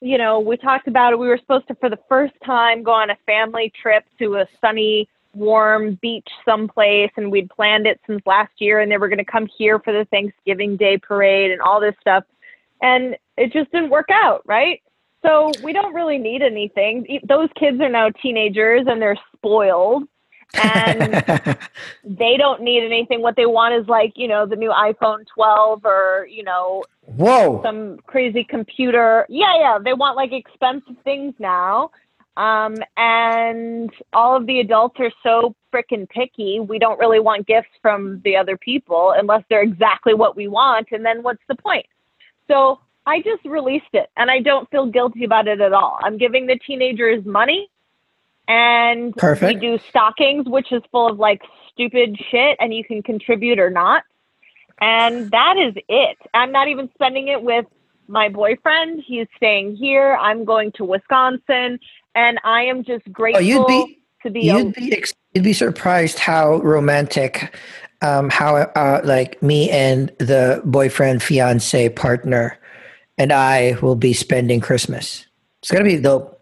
you 0.00 0.18
know, 0.18 0.38
we 0.38 0.56
talked 0.56 0.86
about 0.86 1.12
it. 1.12 1.18
We 1.18 1.26
were 1.28 1.38
supposed 1.38 1.66
to, 1.68 1.74
for 1.74 1.90
the 1.90 1.98
first 2.08 2.34
time, 2.44 2.82
go 2.82 2.92
on 2.92 3.10
a 3.10 3.16
family 3.26 3.72
trip 3.82 4.04
to 4.20 4.36
a 4.36 4.46
sunny, 4.60 5.08
warm 5.34 5.98
beach 6.00 6.28
someplace, 6.44 7.10
and 7.16 7.30
we'd 7.30 7.50
planned 7.50 7.86
it 7.86 8.00
since 8.06 8.22
last 8.24 8.52
year, 8.58 8.80
and 8.80 8.90
they 8.90 8.96
were 8.96 9.08
going 9.08 9.18
to 9.18 9.24
come 9.24 9.46
here 9.58 9.78
for 9.80 9.92
the 9.92 10.04
Thanksgiving 10.06 10.76
Day 10.76 10.96
parade 10.96 11.50
and 11.50 11.60
all 11.60 11.80
this 11.80 11.94
stuff. 12.00 12.24
And 12.80 13.16
it 13.36 13.52
just 13.52 13.70
didn't 13.72 13.90
work 13.90 14.08
out, 14.10 14.42
right? 14.46 14.80
So 15.22 15.52
we 15.62 15.72
don't 15.72 15.94
really 15.94 16.18
need 16.18 16.42
anything. 16.42 17.20
Those 17.28 17.48
kids 17.58 17.80
are 17.80 17.88
now 17.88 18.10
teenagers 18.22 18.86
and 18.86 19.02
they're 19.02 19.18
spoiled 19.36 20.04
and 20.54 21.12
they 22.04 22.36
don't 22.36 22.62
need 22.62 22.84
anything. 22.84 23.22
What 23.22 23.36
they 23.36 23.46
want 23.46 23.74
is 23.74 23.88
like, 23.88 24.12
you 24.16 24.28
know, 24.28 24.46
the 24.46 24.56
new 24.56 24.70
iPhone 24.70 25.26
12 25.34 25.84
or, 25.84 26.26
you 26.30 26.42
know, 26.42 26.84
Whoa. 27.02 27.60
some 27.62 27.98
crazy 28.06 28.44
computer. 28.44 29.26
Yeah, 29.28 29.58
yeah. 29.58 29.78
They 29.82 29.92
want 29.92 30.16
like 30.16 30.32
expensive 30.32 30.96
things 31.04 31.34
now. 31.38 31.90
Um, 32.36 32.76
and 32.96 33.90
all 34.12 34.36
of 34.36 34.46
the 34.46 34.60
adults 34.60 34.96
are 35.00 35.12
so 35.22 35.54
freaking 35.72 36.08
picky. 36.08 36.58
We 36.60 36.78
don't 36.78 36.98
really 36.98 37.20
want 37.20 37.46
gifts 37.46 37.68
from 37.82 38.20
the 38.24 38.36
other 38.36 38.56
people 38.56 39.12
unless 39.16 39.42
they're 39.50 39.62
exactly 39.62 40.14
what 40.14 40.36
we 40.36 40.48
want. 40.48 40.88
And 40.90 41.04
then 41.04 41.22
what's 41.22 41.42
the 41.48 41.54
point? 41.54 41.86
So 42.48 42.80
I 43.06 43.22
just 43.22 43.44
released 43.44 43.92
it 43.92 44.10
and 44.16 44.30
I 44.30 44.40
don't 44.40 44.70
feel 44.70 44.86
guilty 44.86 45.24
about 45.24 45.48
it 45.48 45.60
at 45.60 45.72
all. 45.72 45.98
I'm 46.02 46.18
giving 46.18 46.46
the 46.46 46.58
teenagers 46.58 47.24
money 47.24 47.68
and 48.46 49.14
Perfect. 49.16 49.54
we 49.54 49.60
do 49.60 49.78
stockings, 49.88 50.46
which 50.48 50.72
is 50.72 50.82
full 50.90 51.08
of 51.08 51.18
like 51.18 51.42
stupid 51.72 52.16
shit 52.30 52.56
and 52.60 52.74
you 52.74 52.84
can 52.84 53.02
contribute 53.02 53.58
or 53.58 53.70
not. 53.70 54.04
And 54.80 55.30
that 55.30 55.56
is 55.58 55.74
it. 55.88 56.16
I'm 56.34 56.52
not 56.52 56.68
even 56.68 56.90
spending 56.94 57.28
it 57.28 57.42
with 57.42 57.66
my 58.08 58.28
boyfriend. 58.28 59.02
He's 59.06 59.26
staying 59.36 59.76
here. 59.76 60.16
I'm 60.20 60.44
going 60.44 60.72
to 60.72 60.84
Wisconsin 60.84 61.78
and 62.14 62.38
I 62.44 62.62
am 62.62 62.84
just 62.84 63.04
Oh, 63.08 63.12
grateful 63.12 63.42
you'd 63.42 63.66
be 63.66 63.98
to 64.22 64.30
be 64.30 64.40
you'd 64.40 64.74
be 64.74 64.92
ex- 64.96 65.14
you'd 65.34 65.44
be 65.44 65.52
surprised 65.52 66.18
how 66.18 66.56
romantic, 66.58 67.56
um, 68.02 68.28
how 68.30 68.56
uh, 68.56 69.00
like 69.04 69.42
me 69.42 69.70
and 69.70 70.10
the 70.18 70.60
boyfriend, 70.64 71.22
fiance, 71.22 71.88
partner 71.90 72.59
and 73.20 73.34
I 73.34 73.76
will 73.82 73.96
be 73.96 74.14
spending 74.14 74.60
Christmas. 74.60 75.26
It's 75.58 75.70
gonna 75.70 75.84
be 75.84 75.98
dope. 75.98 76.40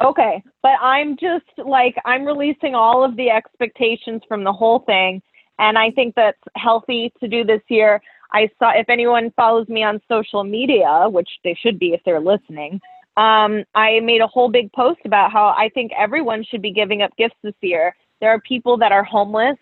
Okay, 0.00 0.42
but 0.62 0.78
I'm 0.80 1.18
just 1.18 1.44
like 1.58 1.96
I'm 2.06 2.24
releasing 2.24 2.74
all 2.74 3.04
of 3.04 3.14
the 3.16 3.28
expectations 3.28 4.22
from 4.26 4.42
the 4.42 4.54
whole 4.54 4.78
thing, 4.80 5.20
and 5.58 5.76
I 5.76 5.90
think 5.90 6.14
that's 6.14 6.40
healthy 6.56 7.12
to 7.20 7.28
do 7.28 7.44
this 7.44 7.60
year. 7.68 8.00
I 8.32 8.48
saw 8.58 8.70
if 8.70 8.88
anyone 8.88 9.34
follows 9.36 9.68
me 9.68 9.82
on 9.82 10.00
social 10.08 10.44
media, 10.44 11.08
which 11.10 11.28
they 11.44 11.54
should 11.60 11.78
be 11.78 11.92
if 11.92 12.00
they're 12.06 12.20
listening. 12.20 12.80
Um, 13.18 13.64
I 13.74 14.00
made 14.00 14.22
a 14.22 14.26
whole 14.26 14.48
big 14.48 14.72
post 14.72 15.00
about 15.04 15.30
how 15.30 15.48
I 15.48 15.68
think 15.74 15.92
everyone 15.94 16.42
should 16.42 16.62
be 16.62 16.72
giving 16.72 17.02
up 17.02 17.14
gifts 17.18 17.36
this 17.42 17.54
year. 17.60 17.94
There 18.20 18.30
are 18.30 18.40
people 18.40 18.78
that 18.78 18.92
are 18.92 19.04
homeless. 19.04 19.58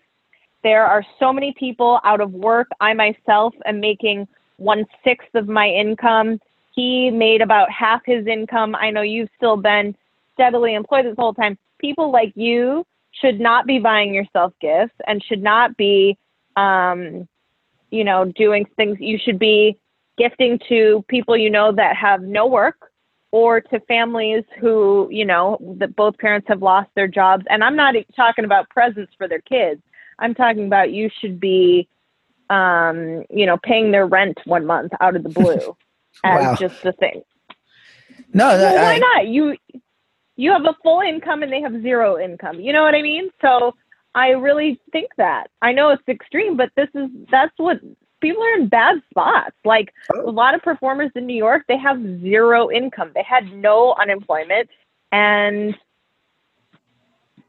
There 0.63 0.85
are 0.85 1.05
so 1.19 1.33
many 1.33 1.53
people 1.59 1.99
out 2.05 2.21
of 2.21 2.31
work. 2.31 2.69
I 2.79 2.93
myself 2.93 3.53
am 3.65 3.81
making 3.81 4.29
one 4.57 4.85
sixth 5.03 5.33
of 5.35 5.47
my 5.47 5.67
income. 5.67 6.39
He 6.73 7.09
made 7.11 7.41
about 7.41 7.71
half 7.71 8.01
his 8.05 8.25
income. 8.27 8.75
I 8.75 8.89
know 8.89 9.01
you've 9.01 9.29
still 9.37 9.57
been 9.57 9.95
steadily 10.33 10.73
employed 10.73 11.05
this 11.05 11.15
whole 11.17 11.33
time. 11.33 11.57
People 11.79 12.11
like 12.11 12.33
you 12.35 12.85
should 13.11 13.39
not 13.39 13.67
be 13.67 13.79
buying 13.79 14.13
yourself 14.13 14.53
gifts 14.59 14.95
and 15.07 15.23
should 15.23 15.43
not 15.43 15.77
be, 15.77 16.17
um, 16.55 17.27
you 17.91 18.03
know, 18.03 18.25
doing 18.25 18.65
things. 18.75 18.97
You 18.99 19.19
should 19.23 19.37
be 19.37 19.77
gifting 20.17 20.59
to 20.69 21.03
people 21.07 21.37
you 21.37 21.49
know 21.49 21.71
that 21.71 21.95
have 21.95 22.21
no 22.21 22.47
work 22.47 22.91
or 23.31 23.59
to 23.59 23.79
families 23.81 24.43
who, 24.59 25.07
you 25.11 25.25
know, 25.25 25.57
that 25.79 25.95
both 25.95 26.17
parents 26.17 26.47
have 26.47 26.61
lost 26.61 26.89
their 26.95 27.07
jobs. 27.07 27.43
And 27.49 27.63
I'm 27.63 27.75
not 27.75 27.95
talking 28.15 28.45
about 28.45 28.69
presents 28.69 29.11
for 29.17 29.27
their 29.27 29.41
kids. 29.41 29.81
I'm 30.19 30.35
talking 30.35 30.67
about 30.67 30.91
you 30.91 31.09
should 31.19 31.39
be, 31.39 31.87
um, 32.49 33.23
you 33.29 33.45
know, 33.45 33.57
paying 33.57 33.91
their 33.91 34.05
rent 34.05 34.39
one 34.45 34.65
month 34.65 34.91
out 35.01 35.15
of 35.15 35.23
the 35.23 35.29
blue 35.29 35.75
as 36.23 36.43
wow. 36.43 36.55
just 36.55 36.83
a 36.85 36.93
thing. 36.93 37.23
No, 38.33 38.57
that, 38.57 38.75
well, 38.75 38.83
why 38.83 38.95
I, 38.95 38.97
not? 38.97 39.27
You 39.27 39.55
you 40.35 40.51
have 40.51 40.65
a 40.65 40.75
full 40.83 41.01
income 41.01 41.43
and 41.43 41.51
they 41.51 41.61
have 41.61 41.81
zero 41.81 42.19
income. 42.19 42.59
You 42.59 42.73
know 42.73 42.83
what 42.83 42.95
I 42.95 43.01
mean? 43.01 43.29
So 43.41 43.75
I 44.15 44.29
really 44.29 44.79
think 44.91 45.11
that. 45.17 45.49
I 45.61 45.71
know 45.73 45.89
it's 45.89 46.07
extreme, 46.07 46.57
but 46.57 46.71
this 46.75 46.89
is 46.95 47.09
that's 47.31 47.53
what 47.57 47.79
people 48.21 48.43
are 48.43 48.55
in 48.55 48.67
bad 48.67 49.01
spots. 49.09 49.55
Like 49.63 49.93
oh. 50.13 50.29
a 50.29 50.31
lot 50.31 50.55
of 50.55 50.61
performers 50.61 51.11
in 51.15 51.25
New 51.25 51.35
York, 51.37 51.63
they 51.67 51.77
have 51.77 52.01
zero 52.21 52.71
income. 52.71 53.11
They 53.13 53.23
had 53.23 53.51
no 53.53 53.95
unemployment 53.99 54.69
and 55.11 55.75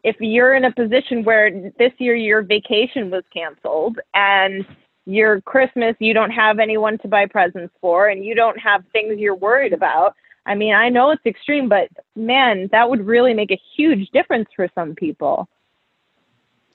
if 0.04 0.16
you're 0.20 0.54
in 0.54 0.66
a 0.66 0.72
position 0.72 1.24
where 1.24 1.50
this 1.78 1.92
year 1.98 2.14
your 2.14 2.42
vacation 2.42 3.10
was 3.10 3.24
canceled 3.32 3.98
and 4.12 4.66
your 5.06 5.40
Christmas 5.42 5.96
you 5.98 6.14
don't 6.14 6.30
have 6.30 6.58
anyone 6.58 6.98
to 6.98 7.08
buy 7.08 7.26
presents 7.26 7.74
for 7.80 8.08
and 8.08 8.24
you 8.24 8.34
don't 8.34 8.58
have 8.58 8.84
things 8.92 9.18
you're 9.18 9.34
worried 9.34 9.72
about, 9.72 10.14
I 10.46 10.54
mean, 10.54 10.74
I 10.74 10.88
know 10.88 11.10
it's 11.10 11.24
extreme, 11.24 11.68
but 11.68 11.88
man, 12.16 12.68
that 12.72 12.90
would 12.90 13.06
really 13.06 13.34
make 13.34 13.50
a 13.50 13.60
huge 13.76 14.10
difference 14.10 14.48
for 14.54 14.68
some 14.74 14.94
people. 14.94 15.48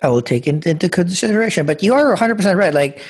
I 0.02 0.08
will 0.10 0.22
take 0.22 0.48
it 0.48 0.66
into 0.66 0.90
consideration. 0.90 1.66
But 1.66 1.84
you 1.84 1.94
are 1.94 2.16
100% 2.16 2.56
right. 2.56 2.74
Like 2.74 3.04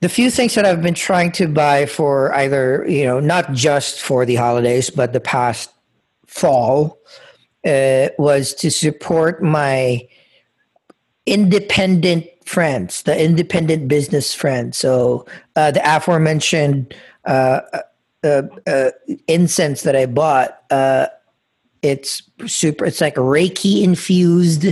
the 0.00 0.08
few 0.08 0.30
things 0.30 0.54
that 0.54 0.64
I've 0.64 0.82
been 0.82 0.94
trying 0.94 1.32
to 1.32 1.46
buy 1.46 1.86
for 1.86 2.34
either, 2.34 2.84
you 2.88 3.04
know, 3.04 3.20
not 3.20 3.52
just 3.52 4.00
for 4.00 4.26
the 4.26 4.34
holidays, 4.34 4.90
but 4.90 5.12
the 5.12 5.20
past 5.20 5.70
fall 6.26 6.98
uh, 7.64 8.08
was 8.18 8.54
to 8.54 8.70
support 8.70 9.42
my 9.42 10.06
independent 11.26 12.26
friends, 12.44 13.02
the 13.02 13.22
independent 13.22 13.88
business 13.88 14.34
friends. 14.34 14.76
So 14.76 15.26
uh, 15.56 15.70
the 15.70 15.82
aforementioned 15.84 16.94
uh, 17.24 17.60
uh, 18.24 18.42
uh, 18.66 18.90
incense 19.28 19.82
that 19.82 19.96
I 19.96 20.06
bought, 20.06 20.62
uh, 20.70 21.06
it's 21.82 22.22
super. 22.46 22.84
It's 22.84 23.00
like 23.00 23.14
Reiki 23.14 23.82
infused, 23.82 24.66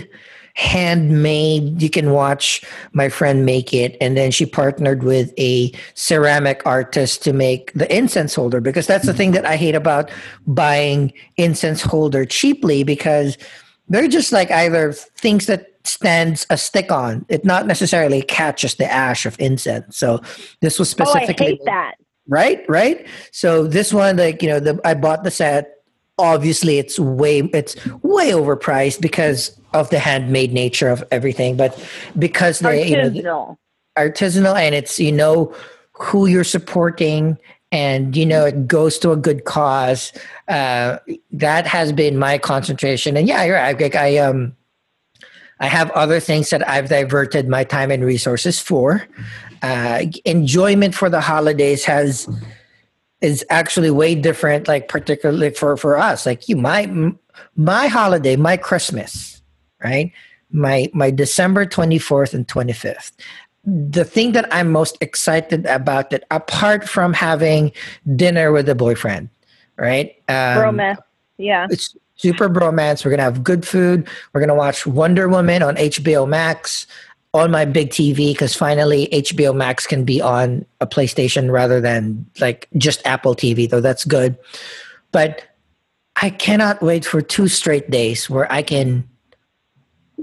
handmade. 0.55 1.81
You 1.81 1.89
can 1.89 2.11
watch 2.11 2.63
my 2.93 3.09
friend 3.09 3.47
make 3.47 3.73
it, 3.73 3.97
and 4.01 4.17
then 4.17 4.31
she 4.31 4.45
partnered 4.45 5.05
with 5.05 5.33
a 5.39 5.73
ceramic 5.95 6.61
artist 6.67 7.23
to 7.23 7.33
make 7.33 7.73
the 7.73 7.95
incense 7.97 8.35
holder. 8.35 8.61
Because 8.61 8.87
that's 8.87 9.07
the 9.07 9.15
thing 9.15 9.31
that 9.33 9.47
I 9.47 9.57
hate 9.57 9.75
about 9.75 10.11
buying 10.47 11.13
incense 11.37 11.81
holder 11.81 12.27
cheaply, 12.27 12.83
because 12.83 13.39
they're 13.89 14.09
just 14.09 14.33
like 14.33 14.51
either 14.51 14.93
things 14.93 15.47
that 15.47 15.75
stands 15.85 16.47
a 16.51 16.57
stick 16.57 16.93
on. 16.93 17.25
It 17.29 17.45
not 17.45 17.67
necessarily 17.67 18.23
catches 18.23 18.75
the 18.75 18.91
ash 18.91 19.27
of 19.27 19.37
incense. 19.39 19.97
So 19.97 20.21
this 20.61 20.79
was 20.79 20.91
specifically. 20.91 21.47
Oh, 21.47 21.49
I 21.49 21.51
hate 21.51 21.65
that 21.65 21.95
right 22.29 22.65
right 22.69 23.07
so 23.33 23.67
this 23.67 23.93
one 23.93 24.17
like 24.17 24.43
you 24.43 24.49
know 24.49 24.61
the, 24.61 24.79
i 24.85 24.95
bought 24.95 25.25
the 25.25 25.31
set 25.31 25.83
obviously 26.19 26.79
it's 26.79 26.99
way 26.99 27.41
it's 27.55 27.75
way 28.03 28.31
overpriced 28.31 29.01
because 29.01 29.59
of 29.73 29.89
the 29.91 29.99
handmade 29.99 30.53
nature 30.53 30.89
of 30.89 31.03
everything 31.11 31.57
but 31.57 31.83
because 32.19 32.59
they 32.61 32.91
artisanal. 32.91 33.15
you 33.15 33.23
know 33.23 33.59
artisanal 33.97 34.57
and 34.57 34.75
it's 34.75 34.99
you 34.99 35.11
know 35.11 35.55
who 35.93 36.27
you're 36.27 36.45
supporting 36.45 37.37
and 37.71 38.17
you 38.17 38.25
know 38.25 38.47
it 38.47 38.67
goes 38.67 38.99
to 38.99 39.11
a 39.13 39.17
good 39.17 39.45
cause 39.45 40.13
uh, 40.49 40.99
that 41.31 41.67
has 41.67 41.93
been 41.93 42.19
my 42.19 42.39
concentration. 42.39 43.17
And 43.17 43.29
yeah 43.29 43.45
you're 43.45 43.57
right 43.57 43.97
i 43.97 44.17
um 44.19 44.57
i 45.61 45.67
have 45.67 45.91
other 45.93 46.21
things 46.21 46.51
that 46.51 46.67
i've 46.69 46.89
diverted 46.89 47.49
my 47.49 47.65
time 47.65 47.91
and 47.91 48.05
resources 48.05 48.59
for. 48.61 49.07
Uh, 49.61 50.05
enjoyment 50.25 50.95
for 50.95 51.11
the 51.11 51.21
holidays 51.21 51.85
has 51.85 52.29
is 53.21 53.45
actually 53.51 53.91
way 53.91 54.15
different 54.15 54.69
like 54.69 54.87
particularly 54.87 55.51
for 55.51 55.77
for 55.77 55.99
us. 55.99 56.27
Like 56.27 56.49
you 56.49 56.57
my 56.57 57.13
my 57.57 57.89
holiday 57.89 58.37
my 58.37 58.57
christmas 58.57 59.39
right? 59.83 60.13
My 60.51 60.91
my 60.95 61.11
december 61.11 61.67
24th 61.67 62.35
and 62.35 62.47
25th 62.49 63.13
the 63.65 64.05
thing 64.05 64.33
that 64.33 64.47
i'm 64.53 64.71
most 64.71 64.97
excited 65.01 65.67
about 65.67 66.11
that 66.11 66.25
apart 66.31 66.89
from 66.89 67.13
having 67.13 67.73
dinner 68.17 68.53
with 68.53 68.69
a 68.69 68.75
boyfriend 68.75 69.29
right 69.77 70.17
um, 70.29 70.59
bromance 70.59 70.99
yeah 71.39 71.67
it's 71.71 71.97
super 72.17 72.49
bromance 72.49 73.05
we're 73.05 73.11
gonna 73.11 73.23
have 73.23 73.45
good 73.45 73.67
food 73.67 74.09
we're 74.33 74.41
gonna 74.41 74.55
watch 74.55 74.87
wonder 74.87 75.29
woman 75.29 75.63
on 75.63 75.77
hbo 75.77 76.29
max 76.29 76.87
on 77.35 77.51
my 77.51 77.65
big 77.65 77.91
TV 77.91 78.33
because 78.33 78.55
finally 78.55 79.09
HBO 79.13 79.55
Max 79.55 79.87
can 79.87 80.05
be 80.05 80.21
on 80.21 80.65
a 80.81 80.87
PlayStation 80.87 81.51
rather 81.51 81.81
than 81.81 82.27
like 82.41 82.69
just 82.77 83.07
Apple 83.07 83.35
TV, 83.35 83.69
though 83.69 83.81
that's 83.81 84.05
good. 84.05 84.37
But 85.13 85.43
I 86.21 86.31
cannot 86.31 86.83
wait 86.83 87.05
for 87.05 87.21
two 87.21 87.49
straight 87.49 87.91
days 87.91 88.29
where 88.31 88.51
I 88.51 88.63
can 88.63 89.09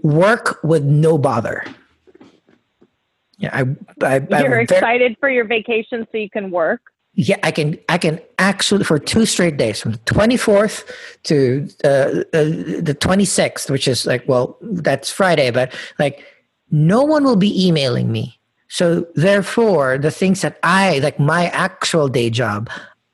work 0.02 0.60
with 0.64 0.84
no 0.84 1.18
bother. 1.18 1.64
Yeah, 3.38 3.50
I, 3.54 3.62
I 4.06 4.42
you're 4.42 4.56
I'm 4.56 4.62
excited 4.62 5.00
very, 5.00 5.18
for 5.20 5.30
your 5.30 5.46
vacation 5.46 6.08
so 6.12 6.18
you 6.18 6.30
can 6.30 6.52
work. 6.52 6.82
Yeah, 7.14 7.38
I 7.44 7.52
can. 7.52 7.78
I 7.90 7.98
can 7.98 8.20
actually 8.40 8.84
for 8.84 9.00
two 9.00 9.26
straight 9.26 9.58
days, 9.58 9.82
from 9.82 9.94
the 9.94 9.98
twenty 10.00 10.38
fourth 10.38 10.86
to 11.24 11.68
uh, 11.84 11.88
uh, 11.88 12.44
the 12.82 12.98
twenty 13.00 13.26
sixth, 13.26 13.70
which 13.70 13.88
is 13.88 14.06
like, 14.06 14.28
well, 14.28 14.58
that's 14.62 15.10
Friday, 15.10 15.52
but 15.52 15.74
like 16.00 16.26
no 16.72 17.04
one 17.04 17.24
will 17.24 17.36
be 17.36 17.68
emailing 17.68 18.12
me. 18.12 18.40
So 18.68 19.08
therefore, 19.16 19.98
the 19.98 20.12
things 20.12 20.42
that 20.42 20.60
I 20.64 21.00
like 21.00 21.20
my 21.20 21.48
actual 21.48 22.10
day 22.10 22.30
job, 22.30 22.70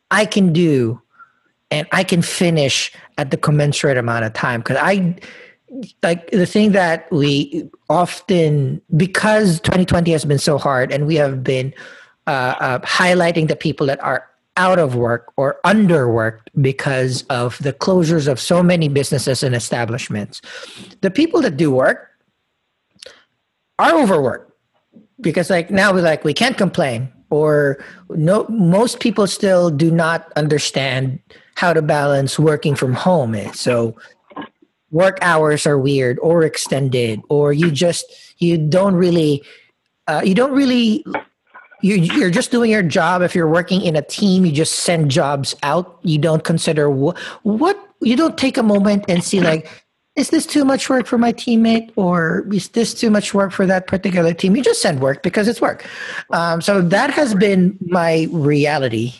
I 0.09 0.25
can 0.25 0.53
do 0.53 1.01
and 1.69 1.87
I 1.91 2.03
can 2.03 2.21
finish 2.21 2.91
at 3.17 3.31
the 3.31 3.37
commensurate 3.37 3.97
amount 3.97 4.25
of 4.25 4.33
time 4.33 4.61
because 4.61 4.77
I 4.79 5.15
like 6.03 6.29
the 6.31 6.45
thing 6.45 6.71
that 6.73 7.09
we 7.11 7.69
often 7.89 8.81
because 8.97 9.59
2020 9.61 10.11
has 10.11 10.25
been 10.25 10.39
so 10.39 10.57
hard 10.57 10.91
and 10.91 11.07
we 11.07 11.15
have 11.15 11.43
been 11.43 11.73
uh, 12.27 12.55
uh, 12.59 12.79
highlighting 12.79 13.47
the 13.47 13.55
people 13.55 13.87
that 13.87 14.01
are 14.03 14.27
out 14.57 14.79
of 14.79 14.95
work 14.95 15.31
or 15.37 15.59
underworked 15.65 16.47
because 16.59 17.23
of 17.29 17.57
the 17.59 17.71
closures 17.71 18.27
of 18.27 18.39
so 18.39 18.61
many 18.61 18.89
businesses 18.89 19.43
and 19.43 19.55
establishments. 19.55 20.41
The 20.99 21.09
people 21.09 21.41
that 21.41 21.55
do 21.55 21.71
work 21.71 22.09
are 23.79 23.93
overworked 23.99 24.51
because 25.21 25.49
like 25.49 25.71
now 25.71 25.93
we're 25.93 26.01
like 26.01 26.23
we 26.23 26.33
can't 26.33 26.57
complain 26.57 27.11
or 27.29 27.83
no 28.09 28.45
most 28.49 28.99
people 28.99 29.25
still 29.25 29.69
do 29.69 29.89
not 29.89 30.31
understand 30.35 31.19
how 31.55 31.73
to 31.73 31.81
balance 31.81 32.37
working 32.37 32.75
from 32.75 32.93
home 32.93 33.35
so 33.53 33.95
work 34.91 35.17
hours 35.21 35.65
are 35.65 35.77
weird 35.77 36.19
or 36.19 36.43
extended 36.43 37.21
or 37.29 37.53
you 37.53 37.71
just 37.71 38.05
you 38.37 38.57
don't 38.57 38.95
really 38.95 39.43
uh, 40.07 40.21
you 40.23 40.35
don't 40.35 40.51
really 40.51 41.03
you, 41.81 41.95
you're 41.95 42.29
just 42.29 42.51
doing 42.51 42.69
your 42.69 42.83
job 42.83 43.21
if 43.21 43.33
you're 43.33 43.47
working 43.47 43.81
in 43.81 43.95
a 43.95 44.01
team 44.01 44.45
you 44.45 44.51
just 44.51 44.79
send 44.79 45.09
jobs 45.09 45.55
out 45.63 45.99
you 46.03 46.17
don't 46.17 46.43
consider 46.43 46.89
what, 46.89 47.17
what 47.43 47.77
you 48.01 48.15
don't 48.15 48.37
take 48.37 48.57
a 48.57 48.63
moment 48.63 49.05
and 49.07 49.23
see 49.23 49.39
like 49.39 49.69
is 50.15 50.29
this 50.29 50.45
too 50.45 50.65
much 50.65 50.89
work 50.89 51.07
for 51.07 51.17
my 51.17 51.31
teammate 51.31 51.89
or 51.95 52.45
is 52.51 52.69
this 52.69 52.93
too 52.93 53.09
much 53.09 53.33
work 53.33 53.51
for 53.51 53.65
that 53.65 53.87
particular 53.87 54.33
team? 54.33 54.57
You 54.57 54.61
just 54.61 54.81
send 54.81 54.99
work 54.99 55.23
because 55.23 55.47
it's 55.47 55.61
work. 55.61 55.87
Um, 56.31 56.59
so 56.59 56.81
that 56.81 57.11
has 57.11 57.33
been 57.33 57.77
my 57.87 58.27
reality 58.29 59.13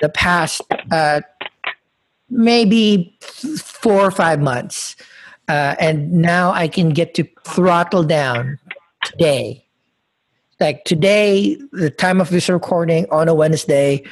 the 0.00 0.08
past 0.08 0.62
uh, 0.90 1.22
maybe 2.30 3.16
four 3.20 4.00
or 4.00 4.10
five 4.10 4.40
months. 4.40 4.96
Uh, 5.48 5.76
and 5.78 6.12
now 6.12 6.50
I 6.50 6.68
can 6.68 6.90
get 6.90 7.14
to 7.14 7.24
throttle 7.44 8.02
down 8.02 8.58
today. 9.04 9.64
Like 10.58 10.84
today, 10.84 11.56
the 11.72 11.90
time 11.90 12.20
of 12.20 12.30
this 12.30 12.48
recording 12.48 13.06
on 13.10 13.28
a 13.28 13.34
Wednesday, 13.34 14.02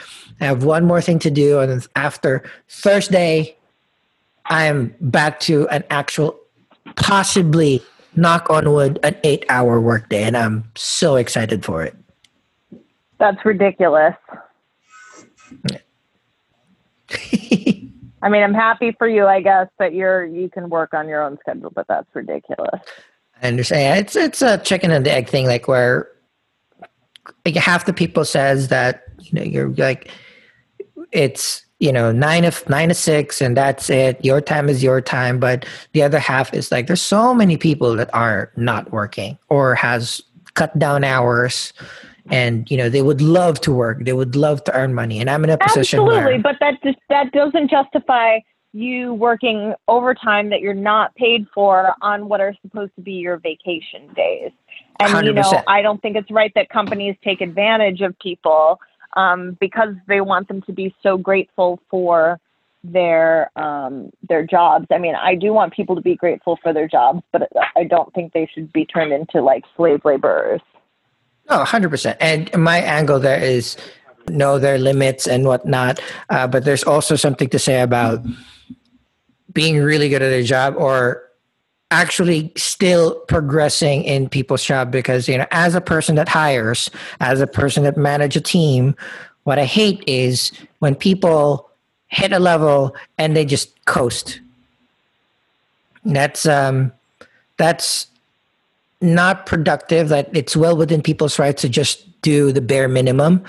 I 0.41 0.45
have 0.45 0.65
one 0.65 0.85
more 0.85 1.01
thing 1.01 1.19
to 1.21 1.31
do. 1.31 1.59
And 1.61 1.87
after 1.97 2.45
Thursday, 2.69 3.57
I'm 4.47 4.95
back 5.01 5.41
to 5.41 5.67
an 5.69 5.85
actual, 5.91 6.39
possibly, 6.97 7.83
knock 8.17 8.51
on 8.51 8.71
wood, 8.71 9.01
an 9.03 9.17
eight 9.25 9.45
hour 9.49 9.81
workday. 9.81 10.23
And 10.23 10.37
I'm 10.37 10.65
so 10.77 11.17
excited 11.17 11.65
for 11.65 11.83
it. 11.83 11.97
That's 13.19 13.45
ridiculous. 13.45 14.15
I 18.25 18.31
mean, 18.31 18.43
I'm 18.43 18.55
happy 18.55 18.93
for 18.99 19.07
you, 19.07 19.27
I 19.27 19.43
guess, 19.43 19.69
that 19.79 19.93
you're 19.93 20.25
you 20.25 20.49
can 20.49 20.71
work 20.71 20.95
on 20.95 21.09
your 21.09 21.23
own 21.23 21.37
schedule, 21.41 21.71
but 21.71 21.87
that's 21.87 22.09
ridiculous. 22.15 22.81
I 23.43 23.49
understand. 23.49 24.01
It's 24.01 24.17
it's 24.17 24.41
a 24.41 24.57
chicken 24.57 24.91
and 24.91 25.07
egg 25.07 25.29
thing, 25.29 25.47
like 25.47 25.69
where 25.69 26.09
like 27.45 27.55
half 27.55 27.85
the 27.85 27.93
people 27.93 28.25
says 28.25 28.69
that 28.69 29.05
you 29.21 29.39
know 29.39 29.43
you're 29.43 29.69
like 29.69 30.11
it's 31.13 31.67
you 31.81 31.93
know 31.93 32.13
nine 32.13 32.47
of 32.47 32.67
nine 32.67 32.89
to 32.89 32.95
six 32.95 33.43
and 33.43 33.55
that's 33.59 33.91
it. 33.91 34.25
Your 34.25 34.41
time 34.41 34.71
is 34.71 34.83
your 34.83 35.03
time, 35.03 35.39
but 35.39 35.67
the 35.93 36.03
other 36.03 36.19
half 36.19 36.55
is 36.55 36.73
like 36.73 36.87
there's 36.87 37.03
so 37.03 37.35
many 37.35 37.59
people 37.59 37.95
that 37.97 38.09
are 38.15 38.51
not 38.57 38.91
working 38.91 39.37
or 39.51 39.75
has 39.75 40.23
cut 40.55 40.79
down 40.79 41.05
hours 41.05 41.75
and 42.31 42.71
you 42.71 42.77
know 42.77 42.89
they 42.89 43.03
would 43.03 43.21
love 43.21 43.61
to 43.61 43.73
work 43.73 44.05
they 44.05 44.13
would 44.13 44.35
love 44.37 44.63
to 44.65 44.75
earn 44.75 44.95
money 44.95 45.21
and 45.21 45.29
i'm 45.29 45.45
in 45.45 45.51
a 45.51 45.59
position 45.59 46.01
absolutely 46.01 46.33
where, 46.33 46.39
but 46.41 46.57
that 46.61 46.83
just 46.83 46.99
that 47.09 47.31
doesn't 47.33 47.71
justify 47.71 48.39
you 48.73 49.15
working 49.15 49.75
overtime 49.89 50.51
that 50.51 50.61
you're 50.61 50.75
not 50.75 51.15
paid 51.15 51.47
for 51.55 51.95
on 52.01 52.29
what 52.29 52.41
are 52.41 52.55
supposed 52.63 52.95
to 52.97 53.03
be 53.03 53.13
your 53.13 53.37
vacation 53.37 54.13
days 54.15 54.51
and 55.01 55.13
100%. 55.13 55.25
you 55.25 55.33
know 55.33 55.63
i 55.69 55.83
don't 55.83 56.01
think 56.03 56.17
it's 56.17 56.31
right 56.31 56.53
that 56.55 56.69
companies 56.71 57.15
take 57.23 57.41
advantage 57.41 58.01
of 58.01 58.19
people 58.19 58.81
um, 59.17 59.57
because 59.61 59.95
they 60.09 60.21
want 60.21 60.49
them 60.49 60.61
to 60.63 60.73
be 60.73 60.95
so 61.03 61.17
grateful 61.17 61.81
for 61.89 62.41
their 62.85 63.51
um, 63.57 64.11
their 64.29 64.47
jobs. 64.47 64.87
I 64.91 64.99
mean, 64.99 65.15
I 65.15 65.35
do 65.35 65.53
want 65.53 65.73
people 65.73 65.95
to 65.97 66.03
be 66.03 66.15
grateful 66.15 66.59
for 66.63 66.73
their 66.73 66.87
jobs, 66.87 67.23
but 67.33 67.49
I 67.77 67.85
don't 67.85 68.13
think 68.13 68.33
they 68.33 68.49
should 68.53 68.73
be 68.73 68.85
turned 68.85 69.13
into 69.13 69.41
like 69.41 69.65
slave 69.77 70.03
laborers. 70.05 70.61
No, 71.49 71.65
hundred 71.65 71.91
percent. 71.91 72.17
And 72.21 72.51
my 72.57 72.79
angle 72.79 73.19
there 73.21 73.43
is 73.43 73.77
know 74.29 74.59
their 74.59 74.79
limits 74.79 75.27
and 75.27 75.45
whatnot. 75.45 76.01
Uh, 76.31 76.47
but 76.47 76.65
there's 76.65 76.85
also 76.85 77.17
something 77.17 77.49
to 77.51 77.59
say 77.59 77.81
about 77.81 78.25
being 79.53 79.79
really 79.81 80.09
good 80.09 80.23
at 80.23 80.33
a 80.33 80.43
job 80.43 80.75
or 80.77 81.23
actually 81.91 82.53
still 82.57 83.21
progressing 83.29 84.03
in 84.03 84.29
people's 84.29 84.65
job 84.65 84.91
because 84.91 85.29
you 85.29 85.39
know 85.39 85.47
as 85.53 85.75
a 85.75 85.81
person 85.81 86.17
that 86.17 86.29
hires 86.29 86.91
as 87.21 87.41
a 87.41 87.47
person 87.47 87.85
that 87.85 87.97
manage 87.97 88.35
a 88.35 88.41
team 88.41 88.97
what 89.45 89.59
i 89.59 89.65
hate 89.65 90.03
is 90.07 90.51
when 90.81 90.95
people 90.95 91.71
hit 92.09 92.33
a 92.33 92.39
level 92.39 92.97
and 93.19 93.37
they 93.37 93.45
just 93.45 93.85
coast 93.85 94.41
that's 96.07 96.47
um 96.47 96.91
that's 97.59 98.09
not 99.05 99.47
productive 99.47 100.09
that 100.09 100.29
it's 100.35 100.57
well 100.57 100.77
within 100.77 101.03
people's 101.03 101.39
rights 101.39 101.63
to 101.63 101.69
just 101.69 102.21
do 102.23 102.51
the 102.51 102.61
bare 102.61 102.89
minimum. 102.89 103.45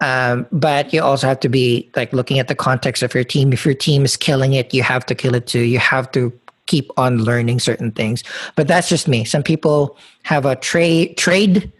Um, 0.00 0.46
but 0.52 0.92
you 0.92 1.02
also 1.02 1.26
have 1.26 1.40
to 1.40 1.48
be 1.48 1.90
like 1.96 2.12
looking 2.12 2.38
at 2.38 2.48
the 2.48 2.54
context 2.54 3.02
of 3.02 3.14
your 3.14 3.24
team. 3.24 3.52
If 3.52 3.64
your 3.64 3.74
team 3.74 4.04
is 4.04 4.16
killing 4.16 4.52
it 4.52 4.74
you 4.74 4.82
have 4.82 5.06
to 5.06 5.14
kill 5.14 5.34
it 5.34 5.46
too. 5.46 5.60
You 5.60 5.78
have 5.78 6.10
to 6.12 6.32
keep 6.66 6.90
on 6.98 7.22
learning 7.22 7.60
certain 7.60 7.92
things. 7.92 8.22
But 8.56 8.68
that's 8.68 8.88
just 8.88 9.08
me. 9.08 9.24
Some 9.24 9.42
people 9.42 9.96
have 10.24 10.44
a 10.44 10.56
trade 10.56 11.16
trade. 11.16 11.72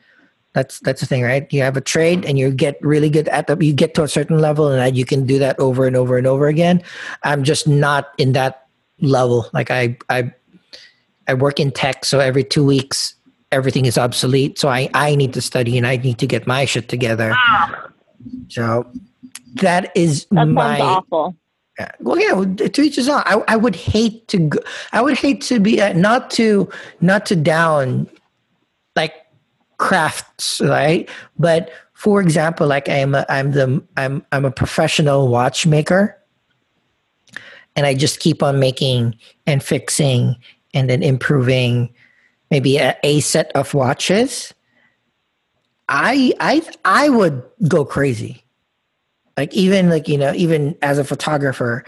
That's 0.55 0.81
that's 0.81 1.01
the 1.01 1.07
thing 1.07 1.23
right? 1.23 1.53
You 1.53 1.61
have 1.63 1.77
a 1.77 1.83
trade 1.83 2.25
and 2.25 2.39
you 2.39 2.51
get 2.51 2.79
really 2.81 3.11
good 3.11 3.29
at 3.29 3.47
the 3.47 3.59
you 3.59 3.75
get 3.75 3.95
to 3.97 4.05
a 4.05 4.09
certain 4.09 4.39
level 4.39 4.69
and 4.69 4.97
you 4.97 5.05
can 5.05 5.27
do 5.27 5.39
that 5.39 5.59
over 5.59 5.87
and 5.87 5.97
over 5.97 6.17
and 6.17 6.27
over 6.27 6.47
again. 6.47 6.83
I'm 7.25 7.45
just 7.45 7.69
not 7.69 8.13
in 8.17 8.33
that 8.33 8.67
level. 9.01 9.51
Like 9.53 9.71
i 9.71 9.99
i 10.09 10.33
I 11.29 11.35
work 11.35 11.59
in 11.59 11.73
tech, 11.73 12.05
so 12.05 12.21
every 12.21 12.45
two 12.45 12.65
weeks 12.65 13.16
everything 13.53 13.87
is 13.87 13.99
obsolete. 13.99 14.59
So 14.59 14.69
I, 14.69 14.89
I 14.95 15.15
need 15.15 15.33
to 15.35 15.41
study 15.41 15.77
and 15.77 15.87
I 15.87 15.97
need 15.97 16.19
to 16.19 16.27
get 16.27 16.47
my 16.47 16.65
shit 16.65 16.89
together. 16.89 17.33
Ah. 17.35 17.91
So 18.49 18.87
that 19.55 19.93
is 19.95 20.27
that 20.31 20.47
my 20.47 20.81
awful. 20.81 21.37
Yeah. 21.79 21.91
Well, 22.01 22.19
yeah. 22.19 22.69
To 22.69 22.83
each 22.83 22.97
his 22.97 23.09
own. 23.09 23.23
I, 23.27 23.43
I 23.49 23.57
would 23.57 23.77
hate 23.77 24.29
to. 24.29 24.39
Go, 24.39 24.59
I 24.93 25.03
would 25.03 25.19
hate 25.19 25.43
to 25.43 25.61
be 25.61 25.81
uh, 25.81 25.93
not 25.93 26.31
to 26.33 26.69
not 27.01 27.27
to 27.27 27.37
down 27.37 28.09
like 28.95 29.13
crafts, 29.77 30.61
right? 30.63 31.09
But 31.39 31.71
for 31.93 32.21
example, 32.21 32.67
like 32.67 32.89
I'm 32.89 33.15
a, 33.15 33.27
I'm 33.29 33.53
the 33.53 33.83
I'm 33.97 34.25
I'm 34.33 34.45
a 34.45 34.51
professional 34.51 35.29
watchmaker, 35.29 36.17
and 37.75 37.85
I 37.85 37.95
just 37.95 38.21
keep 38.21 38.43
on 38.43 38.59
making 38.59 39.15
and 39.47 39.63
fixing 39.63 40.37
and 40.73 40.89
then 40.89 41.03
improving 41.03 41.93
maybe 42.51 42.79
a, 42.79 42.97
a 43.03 43.21
set 43.21 43.53
of 43.55 43.75
watches, 43.75 44.55
I 45.89 46.33
I 46.41 46.63
I 46.85 47.09
would 47.09 47.43
go 47.69 47.85
crazy. 47.85 48.45
Like 49.37 49.53
even 49.55 49.91
like 49.91 50.09
you 50.09 50.19
know 50.19 50.33
even 50.35 50.77
as 50.83 50.99
a 50.99 51.05
photographer, 51.05 51.85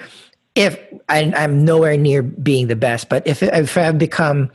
if 0.55 0.79
I, 1.09 1.21
am 1.35 1.65
nowhere 1.65 1.97
near 1.97 2.23
being 2.23 2.67
the 2.67 2.77
best, 2.77 3.09
but 3.09 3.27
if 3.27 3.43
if 3.43 3.77
I've 3.77 3.99
become 3.99 4.51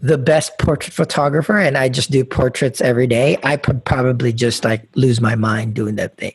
the 0.00 0.18
best 0.18 0.58
portrait 0.58 0.92
photographer 0.92 1.56
and 1.56 1.78
I 1.78 1.88
just 1.88 2.10
do 2.10 2.24
portraits 2.24 2.80
every 2.80 3.06
day, 3.06 3.38
I 3.42 3.56
could 3.56 3.84
probably 3.84 4.32
just 4.32 4.64
like 4.64 4.88
lose 4.96 5.20
my 5.20 5.34
mind 5.34 5.74
doing 5.74 5.96
that 5.96 6.16
thing. 6.16 6.34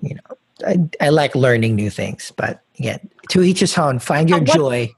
You 0.00 0.16
know, 0.16 0.66
I, 0.66 1.06
I 1.06 1.08
like 1.10 1.34
learning 1.34 1.76
new 1.76 1.90
things, 1.90 2.32
but 2.36 2.62
again, 2.78 3.08
to 3.30 3.42
each 3.42 3.60
his 3.60 3.76
own. 3.76 3.98
Find 3.98 4.28
your 4.28 4.40
joy 4.40 4.94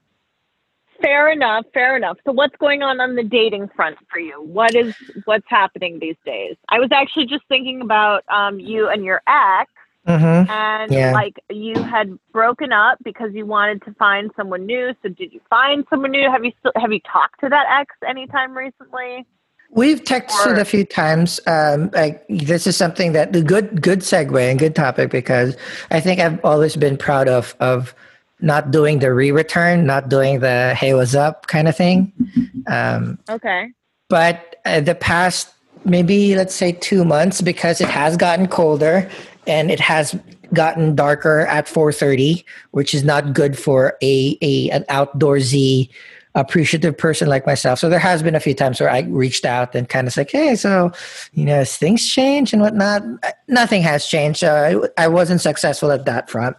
fair 1.01 1.31
enough 1.31 1.65
fair 1.73 1.97
enough 1.97 2.17
so 2.25 2.33
what's 2.33 2.57
going 2.57 2.83
on 2.83 3.01
on 3.01 3.15
the 3.15 3.23
dating 3.23 3.69
front 3.75 3.97
for 4.11 4.19
you 4.19 4.43
what 4.43 4.75
is 4.75 4.95
what's 5.25 5.47
happening 5.49 5.99
these 5.99 6.17
days 6.25 6.57
i 6.69 6.79
was 6.79 6.91
actually 6.93 7.27
just 7.27 7.45
thinking 7.49 7.81
about 7.81 8.25
um, 8.29 8.59
you 8.59 8.89
and 8.89 9.05
your 9.05 9.23
ex 9.27 9.71
mm-hmm. 10.07 10.51
and 10.51 10.93
yeah. 10.93 11.13
like 11.13 11.39
you 11.51 11.81
had 11.83 12.19
broken 12.33 12.73
up 12.73 12.99
because 13.05 13.31
you 13.33 13.47
wanted 13.47 13.83
to 13.85 13.93
find 13.95 14.31
someone 14.37 14.67
new 14.67 14.95
so 15.03 15.09
did 15.09 15.33
you 15.33 15.41
find 15.49 15.85
someone 15.91 16.11
new 16.11 16.31
have 16.31 16.45
you 16.45 16.53
still 16.59 16.73
have 16.77 16.93
you 16.93 17.01
talked 17.11 17.41
to 17.41 17.49
that 17.49 17.67
ex 17.81 17.95
anytime 18.07 18.57
recently 18.57 19.27
We've 19.71 20.03
texted 20.03 20.57
or, 20.57 20.61
a 20.61 20.65
few 20.65 20.85
times. 20.85 21.41
Um, 21.47 21.91
like 21.93 22.25
this 22.29 22.67
is 22.67 22.77
something 22.77 23.13
that 23.13 23.35
the 23.35 23.43
good 23.43 23.83
good 23.83 24.01
segue 24.01 24.51
and 24.51 24.59
good 24.59 24.75
topic 24.75 25.11
because 25.11 25.57
I 25.91 26.01
think 26.01 26.21
I've 26.21 26.43
always 26.43 26.75
been 26.75 26.97
proud 26.97 27.29
of 27.29 27.55
of 27.61 27.95
not 28.41 28.71
doing 28.71 28.99
the 29.01 29.13
re-return, 29.13 29.87
not 29.87 30.09
doing 30.09 30.41
the 30.41 30.75
"Hey, 30.75 30.95
what's 30.95 31.15
up" 31.15 31.47
kind 31.47 31.69
of 31.69 31.77
thing. 31.77 32.13
Um, 32.67 33.19
okay. 33.29 33.71
But 34.09 34.57
uh, 34.65 34.81
the 34.81 34.95
past 34.95 35.53
maybe 35.85 36.35
let's 36.35 36.55
say 36.55 36.73
two 36.73 37.05
months 37.05 37.41
because 37.41 37.81
it 37.81 37.89
has 37.89 38.17
gotten 38.17 38.47
colder 38.49 39.09
and 39.47 39.71
it 39.71 39.81
has 39.81 40.19
gotten 40.53 40.95
darker 40.95 41.41
at 41.47 41.67
4:30, 41.67 42.45
which 42.73 42.95
is 42.95 43.05
not 43.05 43.33
good 43.33 43.59
for 43.59 43.97
a, 44.03 44.39
a 44.41 44.71
an 44.71 44.85
outdoorsy 44.85 45.91
appreciative 46.39 46.97
person 46.97 47.29
like 47.29 47.47
myself. 47.47 47.81
So 47.81 47.89
there 47.89 47.99
has 47.99 48.23
been 48.23 48.37
a 48.37 48.41
few 48.41 48.55
times 48.55 48.81
where 48.81 48.89
I 48.89 49.01
reached 49.01 49.45
out 49.45 49.75
and 49.75 49.89
kind 49.89 50.07
of 50.07 50.17
like, 50.17 50.31
hey, 50.31 50.55
so 50.55 50.93
you 51.33 51.45
know, 51.45 51.65
things 51.65 52.07
change 52.07 52.53
and 52.53 52.63
whatnot. 52.63 53.03
Nothing 53.49 53.83
has 53.83 54.07
changed. 54.07 54.45
Uh, 54.45 54.87
I 54.97 55.09
wasn't 55.09 55.41
successful 55.41 55.91
at 55.91 56.05
that 56.05 56.31
front, 56.31 56.57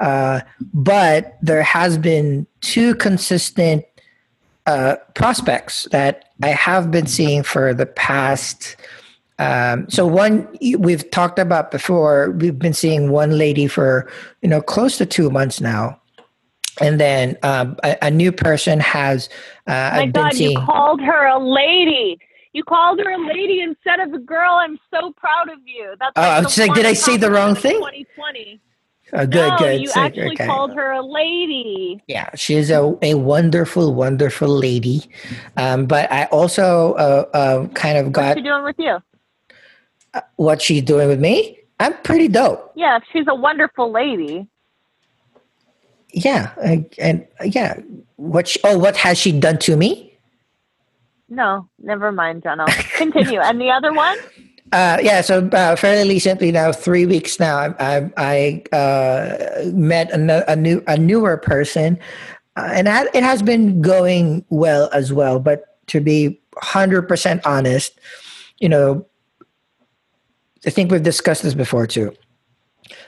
uh, 0.00 0.40
but 0.72 1.36
there 1.42 1.62
has 1.62 1.98
been 1.98 2.46
two 2.62 2.94
consistent 2.94 3.84
uh, 4.66 4.96
prospects 5.14 5.86
that 5.92 6.30
I 6.42 6.48
have 6.48 6.90
been 6.90 7.06
seeing 7.06 7.42
for 7.42 7.74
the 7.74 7.86
past. 7.86 8.76
Um, 9.38 9.88
so 9.88 10.06
one 10.06 10.48
we've 10.78 11.08
talked 11.10 11.38
about 11.38 11.70
before. 11.70 12.30
We've 12.30 12.58
been 12.58 12.74
seeing 12.74 13.10
one 13.10 13.36
lady 13.36 13.66
for 13.66 14.10
you 14.42 14.48
know 14.48 14.62
close 14.62 14.96
to 14.98 15.06
two 15.06 15.30
months 15.30 15.60
now 15.60 16.00
and 16.80 17.00
then 17.00 17.36
um, 17.42 17.76
a, 17.82 17.96
a, 18.02 18.10
new 18.10 18.32
person 18.32 18.80
has. 18.80 19.28
Uh, 19.66 19.92
My 19.96 20.06
God, 20.06 20.34
seeing... 20.34 20.52
you 20.52 20.64
called 20.64 21.00
her 21.00 21.26
a 21.26 21.38
lady. 21.38 22.18
You 22.52 22.64
called 22.64 22.98
her 23.00 23.10
a 23.10 23.26
lady 23.26 23.60
instead 23.60 24.00
of 24.00 24.12
a 24.12 24.18
girl. 24.18 24.54
I'm 24.54 24.78
so 24.92 25.12
proud 25.12 25.50
of 25.50 25.58
you. 25.64 25.94
That's 25.98 26.12
oh, 26.16 26.42
like 26.44 26.68
like, 26.68 26.74
did 26.74 26.86
I 26.86 26.94
say 26.94 27.16
the 27.16 27.30
wrong 27.30 27.54
thing? 27.54 27.76
2020. 27.76 28.60
Oh, 29.12 29.26
good, 29.26 29.48
no, 29.48 29.56
good. 29.58 29.80
You 29.80 29.90
actually 29.94 30.34
okay. 30.34 30.46
called 30.46 30.74
her 30.74 30.92
a 30.92 31.02
lady. 31.02 32.02
Yeah, 32.08 32.28
she's 32.34 32.70
a, 32.70 32.96
a 33.00 33.14
wonderful, 33.14 33.94
wonderful 33.94 34.48
lady. 34.48 35.08
Um, 35.56 35.86
but 35.86 36.10
I 36.12 36.24
also 36.26 36.92
uh, 36.94 37.24
uh, 37.32 37.68
kind 37.68 37.96
of 37.98 38.12
got. 38.12 38.36
What's 38.36 38.38
she 38.40 38.42
doing 38.42 38.64
with 38.64 38.76
you? 38.78 38.98
Uh, 40.14 40.20
what 40.36 40.60
she's 40.62 40.82
doing 40.82 41.08
with 41.08 41.20
me? 41.20 41.58
I'm 41.80 41.94
pretty 42.02 42.28
dope. 42.28 42.72
Yeah, 42.76 42.98
she's 43.12 43.26
a 43.28 43.34
wonderful 43.34 43.90
lady. 43.90 44.46
Yeah, 46.12 46.52
and, 46.62 46.86
and 46.98 47.26
yeah, 47.44 47.80
what? 48.16 48.48
She, 48.48 48.60
oh, 48.64 48.78
what 48.78 48.96
has 48.96 49.18
she 49.18 49.32
done 49.38 49.58
to 49.58 49.76
me? 49.76 50.18
No, 51.28 51.68
never 51.78 52.10
mind, 52.10 52.42
Jenna. 52.42 52.66
Continue. 52.96 53.40
and 53.40 53.60
the 53.60 53.70
other 53.70 53.92
one? 53.92 54.16
Uh, 54.70 54.98
yeah, 55.02 55.22
so 55.22 55.48
uh, 55.52 55.74
fairly 55.76 56.06
recently 56.06 56.52
now, 56.52 56.70
three 56.70 57.06
weeks 57.06 57.40
now, 57.40 57.56
I, 57.56 58.10
I, 58.18 58.62
I 58.72 58.76
uh, 58.76 59.70
met 59.72 60.10
a, 60.10 60.52
a, 60.52 60.56
new 60.56 60.82
a 60.86 60.98
newer 60.98 61.38
person, 61.38 61.98
uh, 62.54 62.68
and 62.74 62.86
that, 62.86 63.08
it 63.14 63.22
has 63.22 63.40
been 63.40 63.80
going 63.80 64.44
well 64.50 64.90
as 64.92 65.10
well. 65.10 65.40
But 65.40 65.78
to 65.86 66.00
be 66.00 66.38
hundred 66.58 67.08
percent 67.08 67.40
honest, 67.46 67.98
you 68.58 68.68
know, 68.68 69.06
I 70.66 70.70
think 70.70 70.90
we've 70.90 71.02
discussed 71.02 71.44
this 71.44 71.54
before 71.54 71.86
too. 71.86 72.12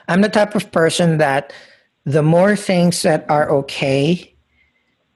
I'm 0.07 0.21
the 0.21 0.29
type 0.29 0.55
of 0.55 0.71
person 0.71 1.19
that 1.19 1.53
the 2.05 2.23
more 2.23 2.55
things 2.55 3.01
that 3.03 3.25
are 3.29 3.49
okay, 3.51 4.33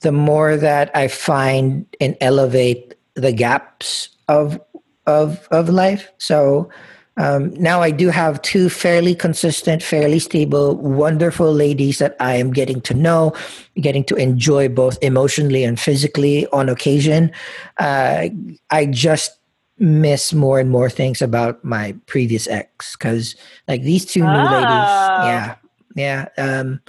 the 0.01 0.11
more 0.11 0.57
that 0.57 0.91
I 0.95 1.07
find 1.07 1.85
and 1.99 2.15
elevate 2.21 2.93
the 3.15 3.31
gaps 3.31 4.09
of 4.27 4.59
of 5.07 5.47
of 5.51 5.69
life. 5.69 6.11
So 6.17 6.69
um, 7.17 7.53
now 7.53 7.81
I 7.81 7.91
do 7.91 8.09
have 8.09 8.41
two 8.41 8.69
fairly 8.69 9.15
consistent, 9.15 9.81
fairly 9.81 10.19
stable, 10.19 10.75
wonderful 10.75 11.53
ladies 11.53 11.99
that 11.99 12.15
I 12.19 12.35
am 12.35 12.51
getting 12.51 12.81
to 12.81 12.93
know, 12.93 13.33
getting 13.79 14.03
to 14.05 14.15
enjoy 14.15 14.67
both 14.67 14.97
emotionally 15.01 15.63
and 15.63 15.79
physically 15.79 16.45
on 16.47 16.67
occasion. 16.67 17.31
Uh, 17.79 18.27
I 18.69 18.85
just 18.87 19.39
miss 19.77 20.33
more 20.33 20.59
and 20.59 20.69
more 20.69 20.89
things 20.89 21.21
about 21.21 21.63
my 21.63 21.95
previous 22.05 22.47
ex 22.47 22.95
because 22.97 23.35
like 23.67 23.83
these 23.83 24.05
two 24.05 24.21
new 24.21 24.27
ladies, 24.27 24.91
Ah. 24.91 25.27
yeah, 25.27 25.55
yeah. 25.95 26.27
Um, 26.37 26.81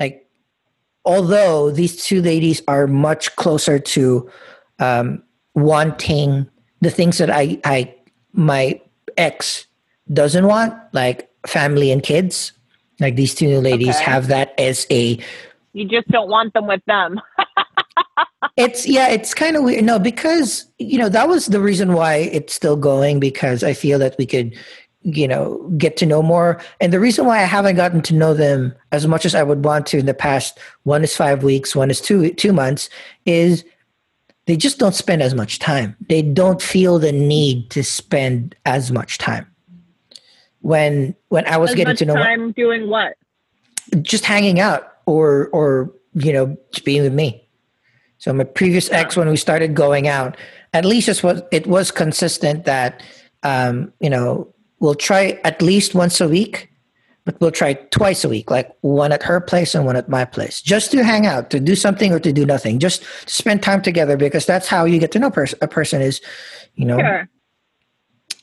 like 0.00 0.28
although 1.04 1.70
these 1.70 2.02
two 2.04 2.20
ladies 2.22 2.62
are 2.66 2.86
much 2.86 3.34
closer 3.36 3.78
to 3.78 4.30
um, 4.78 5.22
wanting 5.54 6.48
the 6.80 6.90
things 6.90 7.18
that 7.18 7.30
I, 7.30 7.60
I 7.64 7.94
my 8.32 8.80
ex 9.16 9.66
doesn't 10.12 10.46
want, 10.46 10.74
like 10.92 11.30
family 11.46 11.90
and 11.92 12.02
kids. 12.02 12.52
Like 13.00 13.16
these 13.16 13.34
two 13.34 13.46
new 13.46 13.60
ladies 13.60 13.96
Okay. 13.96 14.04
have 14.04 14.28
that 14.28 14.58
as 14.58 14.86
a 14.90 15.18
You 15.72 15.84
just 15.88 16.08
don't 16.08 16.28
want 16.28 16.54
them 16.54 16.66
with 16.66 16.82
them. 16.86 17.20
it's 18.56 18.86
yeah, 18.86 19.08
it's 19.08 19.34
kind 19.34 19.56
of 19.56 19.64
weird. 19.64 19.84
No, 19.84 19.98
because 19.98 20.66
you 20.78 20.98
know 20.98 21.08
that 21.08 21.28
was 21.28 21.46
the 21.46 21.60
reason 21.60 21.92
why 21.94 22.16
it's 22.16 22.54
still 22.54 22.76
going 22.76 23.20
because 23.20 23.64
I 23.64 23.72
feel 23.72 23.98
that 23.98 24.16
we 24.18 24.26
could, 24.26 24.56
you 25.04 25.28
know, 25.28 25.58
get 25.78 25.96
to 25.98 26.06
know 26.06 26.22
more. 26.22 26.60
And 26.80 26.92
the 26.92 26.98
reason 26.98 27.26
why 27.26 27.40
I 27.40 27.44
haven't 27.44 27.76
gotten 27.76 28.02
to 28.02 28.14
know 28.14 28.34
them 28.34 28.74
as 28.90 29.06
much 29.06 29.24
as 29.24 29.34
I 29.34 29.42
would 29.42 29.64
want 29.64 29.86
to 29.88 29.98
in 29.98 30.06
the 30.06 30.14
past 30.14 30.58
one 30.82 31.04
is 31.04 31.14
five 31.16 31.44
weeks, 31.44 31.76
one 31.76 31.90
is 31.90 32.00
two 32.00 32.32
two 32.34 32.52
months, 32.52 32.88
is 33.26 33.64
they 34.46 34.56
just 34.56 34.78
don't 34.78 34.94
spend 34.94 35.22
as 35.22 35.34
much 35.34 35.58
time. 35.58 35.96
They 36.08 36.22
don't 36.22 36.60
feel 36.60 36.98
the 36.98 37.12
need 37.12 37.70
to 37.70 37.84
spend 37.84 38.54
as 38.66 38.90
much 38.90 39.18
time. 39.18 39.46
When 40.60 41.14
when 41.28 41.46
I 41.46 41.58
was 41.58 41.70
As 41.70 41.76
getting 41.76 41.96
to 41.96 42.04
know 42.06 42.14
time 42.14 42.52
doing 42.52 42.88
what? 42.88 43.14
just 44.02 44.24
hanging 44.24 44.60
out 44.60 44.94
or 45.06 45.48
or 45.48 45.92
you 46.14 46.32
know 46.32 46.56
just 46.72 46.84
being 46.84 47.02
with 47.02 47.12
me 47.12 47.46
so 48.18 48.32
my 48.32 48.44
previous 48.44 48.90
ex 48.90 49.16
when 49.16 49.28
we 49.28 49.36
started 49.36 49.74
going 49.74 50.08
out 50.08 50.36
at 50.72 50.84
least 50.84 51.08
it 51.08 51.22
was 51.22 51.42
it 51.52 51.66
was 51.66 51.90
consistent 51.90 52.64
that 52.64 53.02
um 53.42 53.92
you 54.00 54.08
know 54.08 54.53
we'll 54.84 54.94
try 54.94 55.40
at 55.44 55.62
least 55.62 55.94
once 55.94 56.20
a 56.20 56.28
week 56.28 56.70
but 57.24 57.40
we'll 57.40 57.50
try 57.50 57.72
twice 57.72 58.22
a 58.22 58.28
week 58.28 58.50
like 58.50 58.70
one 58.82 59.10
at 59.10 59.22
her 59.22 59.40
place 59.40 59.74
and 59.74 59.86
one 59.86 59.96
at 59.96 60.10
my 60.10 60.24
place 60.26 60.60
just 60.60 60.90
to 60.92 61.02
hang 61.02 61.24
out 61.26 61.48
to 61.48 61.58
do 61.58 61.74
something 61.74 62.12
or 62.12 62.20
to 62.20 62.32
do 62.34 62.44
nothing 62.44 62.78
just 62.78 63.02
to 63.26 63.34
spend 63.34 63.62
time 63.62 63.80
together 63.80 64.16
because 64.18 64.44
that's 64.44 64.68
how 64.68 64.84
you 64.84 64.98
get 64.98 65.10
to 65.10 65.18
know 65.18 65.30
pers- 65.30 65.54
a 65.62 65.66
person 65.68 66.02
is 66.02 66.20
you 66.74 66.84
know 66.84 66.98
Sure. 66.98 67.28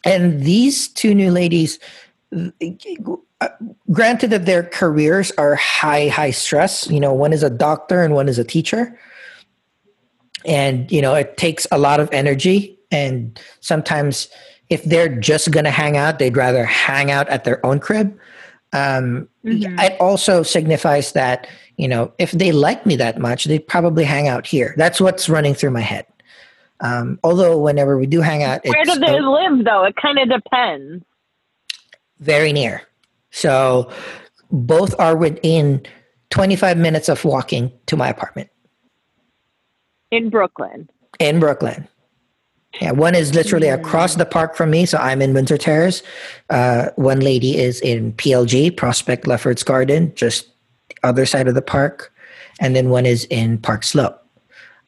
and 0.04 0.41
these 0.41 0.88
two 0.88 1.13
new 1.13 1.30
ladies 1.32 1.77
uh, 2.34 3.49
granted 3.91 4.32
that 4.32 4.45
their 4.47 4.63
careers 4.63 5.32
are 5.38 5.54
high 5.56 6.08
high 6.08 6.32
stress 6.32 6.89
you 6.89 6.99
know 6.99 7.13
one 7.13 7.34
is 7.34 7.43
a 7.43 7.49
doctor 7.51 8.01
and 8.01 8.15
one 8.15 8.27
is 8.27 8.39
a 8.39 8.43
teacher 8.43 8.97
and 10.43 10.91
you 10.91 11.01
know 11.04 11.13
it 11.13 11.38
takes 11.38 11.67
a 11.71 11.77
lot 11.77 11.99
of 11.99 12.10
energy 12.12 12.80
and 12.89 13.39
sometimes 13.60 14.27
if 14.71 14.84
they're 14.86 15.13
just 15.19 15.51
going 15.51 15.65
to 15.65 15.71
hang 15.71 15.95
out 15.97 16.17
they'd 16.17 16.36
rather 16.38 16.63
hang 16.65 17.12
out 17.12 17.27
at 17.29 17.43
their 17.43 17.63
own 17.65 17.77
crib 17.79 18.17
um, 18.73 19.27
Mhm. 19.45 19.77
it 19.84 19.99
also 19.99 20.43
signifies 20.43 21.12
that 21.12 21.47
you 21.77 21.88
know 21.88 22.12
if 22.19 22.31
they 22.31 22.51
like 22.51 22.86
me 22.86 22.95
that 22.95 23.19
much 23.19 23.45
they'd 23.45 23.67
probably 23.67 24.03
hang 24.05 24.27
out 24.27 24.47
here 24.47 24.73
that's 24.77 24.99
what's 25.01 25.27
running 25.29 25.53
through 25.53 25.71
my 25.71 25.81
head 25.81 26.05
um, 26.79 27.19
although 27.23 27.57
whenever 27.60 27.97
we 27.97 28.07
do 28.07 28.21
hang 28.21 28.41
out 28.43 28.62
Where 28.65 28.84
do 28.86 28.97
they 28.97 29.19
live, 29.21 29.65
though? 29.65 29.84
It 29.84 29.95
kind 30.01 30.17
of 30.17 30.29
depends. 30.29 31.03
very 32.19 32.51
near. 32.53 32.81
So 33.29 33.91
both 34.51 34.95
are 34.99 35.15
within 35.15 35.86
25 36.31 36.77
minutes 36.77 37.07
of 37.10 37.23
walking 37.23 37.71
to 37.86 37.95
my 37.95 38.10
apartment 38.10 38.49
In 40.12 40.29
Brooklyn. 40.31 40.89
in 41.19 41.39
Brooklyn. 41.39 41.88
Yeah, 42.79 42.91
one 42.91 43.15
is 43.15 43.36
literally 43.36 43.67
across 43.67 44.15
the 44.15 44.25
park 44.25 44.55
from 44.55 44.71
me, 44.71 44.86
so 44.86 44.97
I'm 44.97 45.21
in 45.21 45.34
Windsor 45.34 45.57
Terrace. 45.57 46.01
Uh, 46.49 46.89
one 46.95 47.19
lady 47.19 47.57
is 47.57 47.81
in 47.81 48.13
PLG, 48.13 48.75
Prospect 48.75 49.27
Lefferts 49.27 49.62
Garden, 49.62 50.13
just 50.15 50.47
the 50.88 50.95
other 51.03 51.25
side 51.25 51.47
of 51.49 51.55
the 51.55 51.62
park, 51.62 52.13
and 52.62 52.75
then 52.75 52.89
one 52.89 53.05
is 53.05 53.25
in 53.25 53.57
Park 53.57 53.84
Slope. 53.84 54.25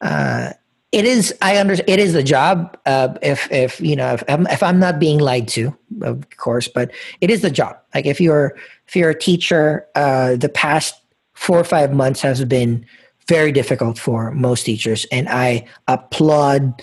Uh, 0.00 0.52
it 0.92 1.04
is 1.04 1.34
I 1.42 1.58
under 1.58 1.74
it 1.74 1.98
is 1.98 2.12
the 2.12 2.22
job. 2.22 2.78
Uh, 2.86 3.14
if 3.20 3.50
if 3.50 3.80
you 3.80 3.96
know 3.96 4.14
if 4.14 4.22
I'm, 4.28 4.46
if 4.46 4.62
I'm 4.62 4.78
not 4.78 5.00
being 5.00 5.18
lied 5.18 5.48
to, 5.48 5.76
of 6.02 6.24
course, 6.36 6.68
but 6.68 6.90
it 7.20 7.30
is 7.30 7.42
the 7.42 7.50
job. 7.50 7.76
Like 7.94 8.06
if 8.06 8.20
you're 8.20 8.56
if 8.86 8.94
you're 8.94 9.10
a 9.10 9.18
teacher, 9.18 9.86
uh, 9.96 10.36
the 10.36 10.48
past 10.48 10.94
four 11.32 11.58
or 11.58 11.64
five 11.64 11.92
months 11.92 12.20
has 12.20 12.44
been 12.44 12.86
very 13.26 13.50
difficult 13.50 13.98
for 13.98 14.30
most 14.30 14.64
teachers, 14.64 15.04
and 15.10 15.28
I 15.28 15.66
applaud 15.88 16.80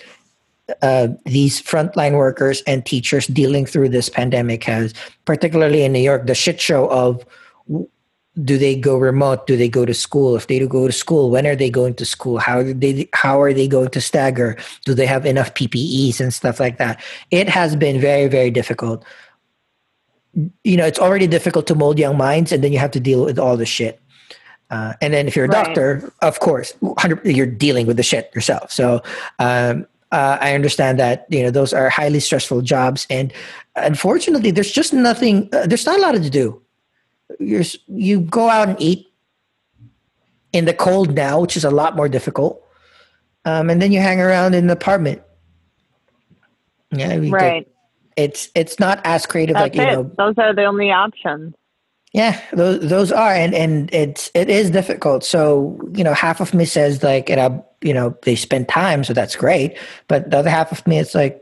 uh, 0.82 1.10
these 1.26 1.62
frontline 1.62 2.18
workers 2.18 2.62
and 2.68 2.86
teachers 2.86 3.28
dealing 3.28 3.66
through 3.66 3.90
this 3.90 4.10
pandemic 4.10 4.64
has, 4.66 4.94
particularly 5.26 5.84
in 5.84 5.94
New 5.94 6.00
York, 6.00 6.28
the 6.28 6.36
shit 6.36 6.60
show 6.60 6.90
of 6.90 7.26
do 8.44 8.58
they 8.58 8.76
go 8.76 8.98
remote? 8.98 9.46
Do 9.46 9.58
they 9.58 9.68
go 9.68 9.86
to 9.86 9.94
school? 9.94 10.36
If 10.38 10.48
they 10.48 10.58
do 10.58 10.68
go 10.68 10.88
to 10.88 10.94
school, 10.94 11.30
when 11.30 11.46
are 11.46 11.56
they 11.56 11.70
going 11.70 11.96
to 11.96 12.06
school? 12.06 12.40
How 12.40 12.64
they 12.64 13.10
how 13.14 13.42
are 13.42 13.54
they 13.54 13.68
going 13.68 13.90
to 13.90 14.02
stagger? 14.02 14.58
Do 14.86 14.94
they 14.94 15.06
have 15.06 15.26
enough 15.26 15.54
PPEs 15.54 16.22
and 16.22 16.34
stuff 16.34 16.60
like 16.60 16.78
that? 16.78 17.04
It 17.30 17.50
has 17.50 17.76
been 17.76 18.00
very 18.00 18.28
very 18.30 18.50
difficult. 18.50 19.04
You 20.64 20.78
know, 20.78 20.86
it's 20.86 21.00
already 21.00 21.28
difficult 21.28 21.68
to 21.68 21.76
mold 21.76 22.00
young 22.00 22.18
minds, 22.18 22.54
and 22.54 22.64
then 22.64 22.72
you 22.72 22.80
have 22.80 22.92
to 22.92 23.02
deal 23.02 23.26
with 23.26 23.38
all 23.38 23.58
the 23.58 23.66
shit. 23.66 24.00
Uh, 24.70 24.94
and 25.02 25.14
then 25.14 25.28
if 25.28 25.36
you're 25.36 25.46
a 25.46 25.50
Right. 25.50 25.66
doctor, 25.66 26.14
of 26.22 26.40
course, 26.40 26.74
you're 27.26 27.46
dealing 27.46 27.86
with 27.86 27.98
the 27.98 28.04
shit 28.04 28.32
yourself. 28.34 28.72
So 28.72 29.04
um, 29.40 29.86
uh, 30.12 30.38
I 30.42 30.54
understand 30.56 31.00
that 31.00 31.26
you 31.30 31.44
know 31.44 31.52
those 31.52 31.74
are 31.74 31.90
highly 31.90 32.20
stressful 32.20 32.62
jobs, 32.62 33.08
and 33.10 33.32
unfortunately, 33.76 34.52
there's 34.52 34.72
just 34.72 34.94
nothing. 34.94 35.50
Uh, 35.54 35.66
there's 35.68 35.86
not 35.86 35.98
a 35.98 36.02
lot 36.02 36.12
to 36.14 36.30
do. 36.30 36.62
You're, 37.40 37.64
you 37.88 38.22
go 38.22 38.50
out 38.50 38.68
and 38.70 38.82
eat 38.82 39.08
in 40.52 40.66
the 40.66 40.74
cold 40.74 41.14
now, 41.16 41.40
which 41.40 41.56
is 41.56 41.64
a 41.64 41.72
lot 41.72 41.96
more 41.96 42.10
difficult, 42.10 42.62
um, 43.46 43.70
and 43.70 43.82
then 43.82 43.92
you 43.94 44.02
hang 44.02 44.20
around 44.20 44.54
in 44.54 44.68
the 44.68 44.74
apartment. 44.74 45.22
Yeah, 46.92 47.18
we 47.18 47.28
get- 47.28 47.34
Right. 47.34 47.68
it's 48.18 48.50
it's 48.54 48.80
not 48.80 49.00
as 49.06 49.26
creative 49.26 49.54
That's 49.54 49.76
like 49.76 49.76
you 49.76 49.86
know 49.86 50.12
Those 50.18 50.36
are 50.38 50.54
the 50.54 50.66
only 50.66 50.92
options. 50.92 51.56
Yeah, 52.14 52.42
those 52.54 52.90
those 52.90 53.12
are, 53.12 53.34
and 53.34 53.54
and 53.54 53.94
it's 53.94 54.30
it 54.34 54.50
is 54.50 54.70
difficult. 54.70 55.24
So 55.24 55.80
you 55.96 56.04
know, 56.04 56.14
half 56.14 56.42
of 56.42 56.54
me 56.54 56.66
says 56.66 57.04
like, 57.04 57.30
and 57.30 57.40
I, 57.40 57.64
you 57.82 57.94
know, 57.94 58.18
they 58.24 58.36
spend 58.36 58.68
time, 58.68 59.04
so 59.04 59.14
that's 59.14 59.36
great. 59.36 59.78
But 60.08 60.30
the 60.30 60.38
other 60.40 60.50
half 60.50 60.72
of 60.72 60.86
me, 60.86 61.00
it's 61.00 61.16
like, 61.16 61.42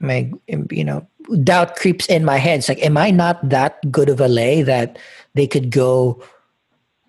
my, 0.00 0.30
you 0.70 0.84
know, 0.84 1.06
doubt 1.42 1.76
creeps 1.76 2.06
in 2.06 2.24
my 2.24 2.36
head. 2.36 2.58
It's 2.58 2.68
like, 2.68 2.84
am 2.84 2.96
I 2.98 3.10
not 3.10 3.48
that 3.48 3.80
good 3.90 4.08
of 4.10 4.20
a 4.20 4.28
lay 4.28 4.62
that 4.62 4.98
they 5.34 5.46
could 5.46 5.70
go 5.70 6.22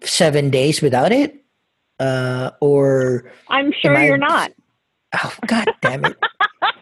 seven 0.02 0.50
days 0.50 0.82
without 0.82 1.12
it, 1.12 1.44
uh, 2.00 2.52
or 2.62 3.30
I'm 3.50 3.74
sure 3.74 3.96
I- 3.96 4.06
you're 4.06 4.18
not. 4.18 4.54
oh 5.22 5.34
god 5.48 5.68
damn 5.82 6.06
it, 6.06 6.16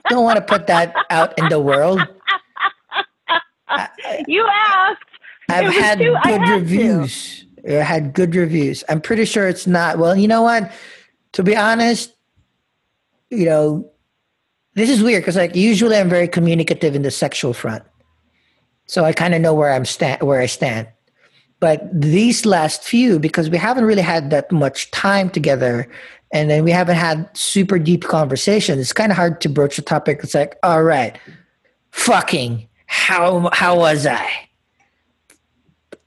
don't 0.09 0.23
want 0.23 0.37
to 0.37 0.41
put 0.45 0.67
that 0.67 0.93
out 1.09 1.37
in 1.39 1.49
the 1.49 1.59
world. 1.59 1.99
You 4.27 4.45
asked. 4.47 5.01
It 5.49 5.53
I've 5.53 5.73
had 5.73 5.97
too- 5.99 6.15
good 6.23 6.31
had 6.41 6.45
to. 6.45 6.53
reviews. 6.53 7.45
I 7.67 7.71
had 7.75 8.13
good 8.13 8.35
reviews. 8.35 8.83
I'm 8.89 8.99
pretty 9.01 9.25
sure 9.25 9.47
it's 9.47 9.65
not. 9.67 9.97
Well, 9.97 10.15
you 10.15 10.27
know 10.27 10.41
what? 10.41 10.71
To 11.33 11.43
be 11.43 11.55
honest, 11.55 12.13
you 13.29 13.45
know, 13.45 13.89
this 14.75 14.89
is 14.89 15.01
weird 15.01 15.21
because 15.23 15.35
like 15.37 15.55
usually 15.55 15.97
I'm 15.97 16.09
very 16.09 16.27
communicative 16.27 16.93
in 16.95 17.01
the 17.03 17.11
sexual 17.11 17.53
front. 17.53 17.83
so 18.85 19.05
I 19.05 19.13
kind 19.13 19.33
of 19.33 19.39
know 19.41 19.53
where 19.53 19.71
I'm 19.71 19.85
stand 19.85 20.21
where 20.21 20.41
I 20.41 20.45
stand. 20.47 20.87
But 21.61 21.87
these 21.93 22.45
last 22.45 22.83
few, 22.83 23.17
because 23.19 23.49
we 23.49 23.57
haven't 23.57 23.85
really 23.85 24.01
had 24.01 24.29
that 24.31 24.51
much 24.51 24.91
time 24.91 25.29
together, 25.29 25.87
and 26.33 26.49
then 26.49 26.65
we 26.65 26.71
haven't 26.71 26.97
had 26.97 27.29
super 27.37 27.79
deep 27.79 28.03
conversations, 28.03 28.79
it's 28.81 28.91
kind 28.91 29.11
of 29.11 29.15
hard 29.17 29.39
to 29.41 29.47
broach 29.49 29.77
the 29.77 29.81
topic. 29.81 30.19
It's 30.23 30.33
like, 30.35 30.57
all 30.63 30.83
right, 30.83 31.17
fucking, 31.91 32.67
how 32.87 33.49
how 33.53 33.77
was 33.79 34.05
I? 34.05 34.29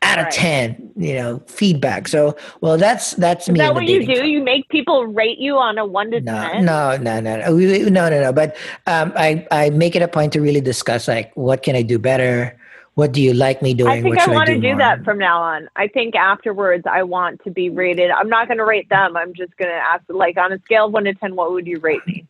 Out 0.06 0.18
of 0.18 0.24
right. 0.26 0.32
10 0.32 0.92
you 0.96 1.14
know 1.14 1.42
feedback 1.46 2.08
so 2.08 2.36
well 2.60 2.78
that's 2.78 3.14
that's 3.14 3.48
Is 3.48 3.52
me 3.52 3.58
that 3.58 3.74
what 3.74 3.84
you 3.86 4.06
do 4.06 4.26
you 4.26 4.42
make 4.42 4.68
people 4.68 5.06
rate 5.06 5.38
you 5.38 5.56
on 5.56 5.78
a 5.78 5.84
1 5.84 6.10
to 6.12 6.20
no, 6.20 6.32
10 6.32 6.64
no 6.64 6.96
no 6.96 7.20
no 7.20 7.36
no 7.36 7.88
no 7.88 8.08
no 8.08 8.22
no 8.22 8.32
but 8.32 8.56
um, 8.86 9.12
i 9.16 9.46
i 9.50 9.70
make 9.70 9.96
it 9.96 10.02
a 10.02 10.08
point 10.08 10.32
to 10.34 10.40
really 10.40 10.60
discuss 10.60 11.08
like 11.08 11.36
what 11.36 11.62
can 11.62 11.74
i 11.74 11.82
do 11.82 11.98
better 11.98 12.56
what 12.94 13.12
do 13.12 13.20
you 13.20 13.34
like 13.34 13.60
me 13.60 13.74
doing? 13.74 13.90
I 13.90 14.00
think 14.00 14.18
I 14.18 14.30
want 14.30 14.46
to 14.46 14.54
do, 14.54 14.72
do 14.72 14.76
that 14.78 15.04
from 15.04 15.18
now 15.18 15.42
on. 15.42 15.68
I 15.76 15.86
think 15.86 16.14
afterwards 16.14 16.84
I 16.90 17.02
want 17.02 17.44
to 17.44 17.50
be 17.50 17.68
rated. 17.68 18.10
I'm 18.10 18.30
not 18.30 18.48
going 18.48 18.56
to 18.56 18.64
rate 18.64 18.88
them. 18.88 19.18
I'm 19.18 19.34
just 19.34 19.54
going 19.58 19.68
to 19.68 19.76
ask, 19.76 20.02
like, 20.08 20.38
on 20.38 20.50
a 20.50 20.58
scale 20.60 20.86
of 20.86 20.94
one 20.94 21.04
to 21.04 21.12
10, 21.12 21.36
what 21.36 21.52
would 21.52 21.66
you 21.66 21.78
rate 21.78 22.00
me? 22.06 22.26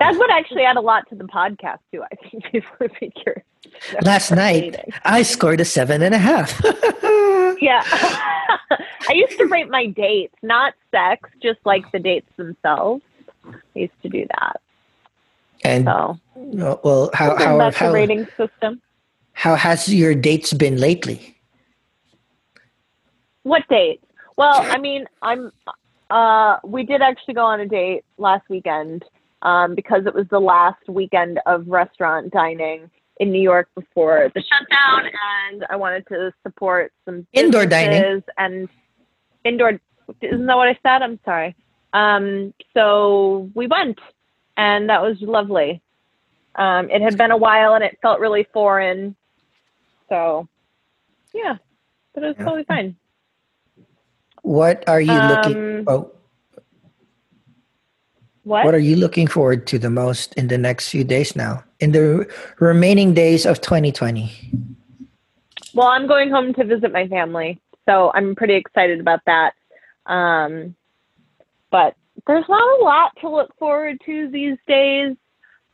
That 0.00 0.16
would 0.18 0.30
actually 0.32 0.64
add 0.64 0.76
a 0.76 0.80
lot 0.80 1.08
to 1.10 1.14
the 1.14 1.22
podcast, 1.22 1.78
too. 1.92 2.02
I 2.02 2.16
think 2.16 2.42
people 2.50 2.70
would 2.80 2.90
be 2.98 3.10
curious. 3.10 3.44
Last 4.02 4.30
night, 4.30 4.76
I 5.04 5.22
scored 5.22 5.60
a 5.60 5.64
seven 5.64 6.02
and 6.02 6.14
a 6.14 6.18
half. 6.18 6.60
yeah. 7.60 7.82
I 9.08 9.12
used 9.14 9.36
to 9.38 9.46
rate 9.46 9.68
my 9.68 9.86
dates, 9.86 10.34
not 10.42 10.74
sex, 10.90 11.28
just 11.42 11.58
like 11.64 11.90
the 11.92 11.98
dates 11.98 12.30
themselves. 12.36 13.02
I 13.44 13.58
used 13.74 14.02
to 14.02 14.08
do 14.08 14.26
that. 14.38 14.60
And 15.64 15.84
so, 15.84 16.18
well, 16.82 17.10
how 17.14 17.36
how 17.36 17.58
that's 17.58 17.76
how, 17.76 17.92
rating 17.92 18.26
system? 18.36 18.80
How 19.32 19.54
has 19.54 19.88
your 19.92 20.14
dates 20.14 20.52
been 20.52 20.76
lately? 20.76 21.36
What 23.44 23.62
date? 23.68 24.02
Well, 24.36 24.60
I 24.62 24.78
mean, 24.78 25.06
I'm. 25.22 25.52
Uh, 26.10 26.58
we 26.64 26.84
did 26.84 27.00
actually 27.00 27.34
go 27.34 27.44
on 27.44 27.60
a 27.60 27.66
date 27.66 28.04
last 28.18 28.48
weekend 28.50 29.04
um, 29.42 29.74
because 29.74 30.04
it 30.04 30.14
was 30.14 30.26
the 30.30 30.40
last 30.40 30.88
weekend 30.88 31.40
of 31.46 31.66
restaurant 31.68 32.32
dining 32.32 32.90
in 33.18 33.30
New 33.30 33.40
York 33.40 33.68
before 33.74 34.30
the 34.34 34.42
shutdown, 34.42 35.10
and 35.50 35.64
I 35.68 35.76
wanted 35.76 36.06
to 36.08 36.32
support 36.42 36.92
some 37.04 37.26
indoor 37.32 37.66
dining 37.66 38.22
and 38.38 38.68
indoor. 39.44 39.80
Isn't 40.20 40.46
that 40.46 40.56
what 40.56 40.68
I 40.68 40.78
said? 40.82 41.02
I'm 41.02 41.20
sorry. 41.24 41.54
Um, 41.92 42.54
so 42.74 43.50
we 43.54 43.66
went, 43.66 43.98
and 44.56 44.88
that 44.88 45.02
was 45.02 45.16
lovely. 45.20 45.82
Um, 46.54 46.90
it 46.90 47.00
had 47.00 47.16
been 47.16 47.30
a 47.30 47.36
while, 47.36 47.74
and 47.74 47.84
it 47.84 47.98
felt 48.02 48.20
really 48.20 48.46
foreign. 48.52 49.16
So, 50.08 50.48
yeah, 51.32 51.56
but 52.14 52.24
it 52.24 52.26
was 52.26 52.36
totally 52.36 52.64
fine. 52.64 52.96
What 54.42 54.88
are 54.88 55.00
you 55.00 55.12
looking? 55.12 55.78
Um, 55.78 55.84
oh, 55.86 56.12
what? 58.44 58.64
What 58.64 58.74
are 58.74 58.80
you 58.80 58.96
looking 58.96 59.26
forward 59.26 59.66
to 59.68 59.78
the 59.78 59.90
most 59.90 60.34
in 60.34 60.48
the 60.48 60.58
next 60.58 60.88
few 60.88 61.04
days 61.04 61.36
now? 61.36 61.62
In 61.80 61.92
the 61.92 62.28
remaining 62.58 63.14
days 63.14 63.46
of 63.46 63.60
2020? 63.60 64.32
Well, 65.74 65.86
I'm 65.86 66.06
going 66.06 66.30
home 66.30 66.52
to 66.54 66.64
visit 66.64 66.92
my 66.92 67.06
family. 67.08 67.60
So 67.86 68.10
I'm 68.14 68.34
pretty 68.34 68.54
excited 68.54 69.00
about 69.00 69.20
that. 69.26 69.54
Um, 70.06 70.74
but 71.70 71.94
there's 72.26 72.44
not 72.48 72.80
a 72.80 72.84
lot 72.84 73.12
to 73.20 73.30
look 73.30 73.56
forward 73.58 74.00
to 74.06 74.28
these 74.30 74.58
days. 74.66 75.16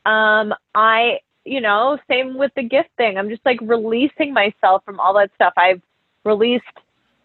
Um, 0.05 0.53
I, 0.73 1.19
you 1.45 1.61
know, 1.61 1.97
same 2.09 2.37
with 2.37 2.51
the 2.55 2.63
gift 2.63 2.89
thing. 2.97 3.17
I'm 3.17 3.29
just 3.29 3.45
like 3.45 3.59
releasing 3.61 4.33
myself 4.33 4.83
from 4.85 4.99
all 4.99 5.13
that 5.15 5.31
stuff. 5.35 5.53
I've 5.57 5.81
released 6.23 6.65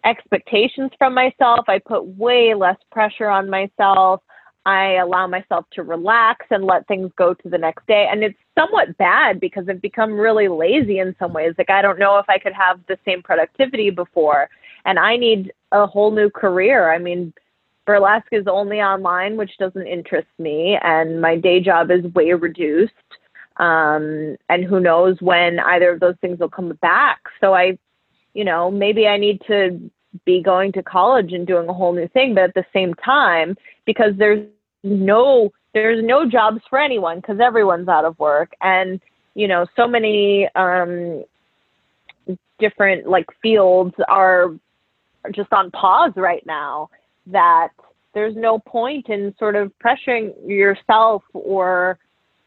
expectations 0.05 0.91
from 0.99 1.15
myself. 1.15 1.67
I 1.69 1.79
put 1.79 2.05
way 2.07 2.55
less 2.55 2.77
pressure 2.91 3.29
on 3.29 3.49
myself. 3.49 4.23
I 4.67 4.95
allow 4.95 5.27
myself 5.27 5.67
to 5.73 5.83
relax 5.83 6.47
and 6.51 6.65
let 6.65 6.87
things 6.87 7.11
go 7.17 7.35
to 7.35 7.49
the 7.49 7.59
next 7.59 7.87
day. 7.87 8.09
And 8.11 8.25
it's 8.25 8.39
somewhat 8.59 8.97
bad 8.97 9.39
because 9.39 9.69
I've 9.69 9.83
become 9.83 10.15
really 10.15 10.49
lazy 10.49 10.99
in 10.99 11.15
some 11.19 11.33
ways. 11.33 11.55
Like, 11.59 11.71
I 11.71 11.83
don't 11.83 11.99
know 11.99 12.19
if 12.19 12.29
I 12.29 12.39
could 12.39 12.55
have 12.55 12.81
the 12.89 12.99
same 13.05 13.23
productivity 13.23 13.91
before. 13.91 14.49
And 14.87 14.99
I 14.99 15.17
need 15.17 15.53
a 15.73 15.87
whole 15.87 16.11
new 16.11 16.31
career. 16.31 16.93
I 16.93 16.99
mean, 16.99 17.35
burlesque 17.87 18.33
is 18.33 18.47
only 18.47 18.81
online, 18.81 19.37
which 19.37 19.59
doesn't 19.59 19.87
interest 19.87 20.29
me. 20.39 20.79
And 20.83 21.21
my 21.21 21.37
day 21.37 21.61
job 21.61 21.91
is 21.91 22.05
way 22.15 22.33
reduced. 22.33 22.93
Um, 23.59 24.37
and 24.49 24.65
who 24.65 24.81
knows 24.81 25.17
when 25.21 25.61
either 25.61 25.93
of 25.93 26.01
those 26.01 26.17
things 26.21 26.39
will 26.39 26.49
come 26.49 26.73
back. 26.81 27.21
So 27.41 27.55
I, 27.55 27.79
you 28.33 28.45
know, 28.45 28.71
maybe 28.71 29.07
I 29.07 29.19
need 29.19 29.43
to 29.47 29.91
be 30.25 30.43
going 30.43 30.73
to 30.73 30.83
college 30.83 31.33
and 31.33 31.47
doing 31.47 31.69
a 31.69 31.73
whole 31.73 31.93
new 31.93 32.09
thing. 32.09 32.35
But 32.35 32.45
at 32.45 32.55
the 32.55 32.67
same 32.73 32.95
time, 32.95 33.57
because 33.85 34.13
there's 34.17 34.47
no 34.83 35.53
there's 35.73 36.05
no 36.05 36.29
jobs 36.29 36.61
for 36.71 36.79
anyone 36.79 37.17
because 37.17 37.41
everyone's 37.41 37.89
out 37.89 38.05
of 38.05 38.19
work 38.19 38.53
and 38.61 39.01
you 39.35 39.49
know 39.49 39.67
so 39.77 39.89
many 39.89 40.49
um, 40.55 41.25
different 42.59 43.07
like 43.07 43.27
fields 43.43 43.95
are 44.09 44.55
just 45.33 45.53
on 45.53 45.71
pause 45.71 46.13
right 46.17 46.45
now 46.47 46.89
that 47.27 47.69
there's 48.13 48.37
no 48.37 48.59
point 48.59 49.09
in 49.09 49.35
sort 49.39 49.57
of 49.57 49.73
pressuring 49.85 50.33
yourself 50.47 51.23
or 51.33 51.99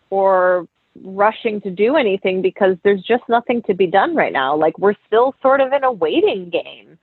or 0.09 0.67
rushing 1.03 1.61
to 1.61 1.69
do 1.69 1.95
anything 1.95 2.41
because 2.41 2.75
there's 2.83 3.03
just 3.03 3.23
nothing 3.27 3.61
to 3.63 3.73
be 3.73 3.85
done 3.85 4.15
right 4.15 4.33
now 4.33 4.55
like 4.55 4.77
we're 4.79 4.95
still 5.05 5.35
sort 5.41 5.59
of 5.59 5.73
in 5.73 5.83
a 5.83 5.91
waiting 5.91 6.49
game 6.49 6.96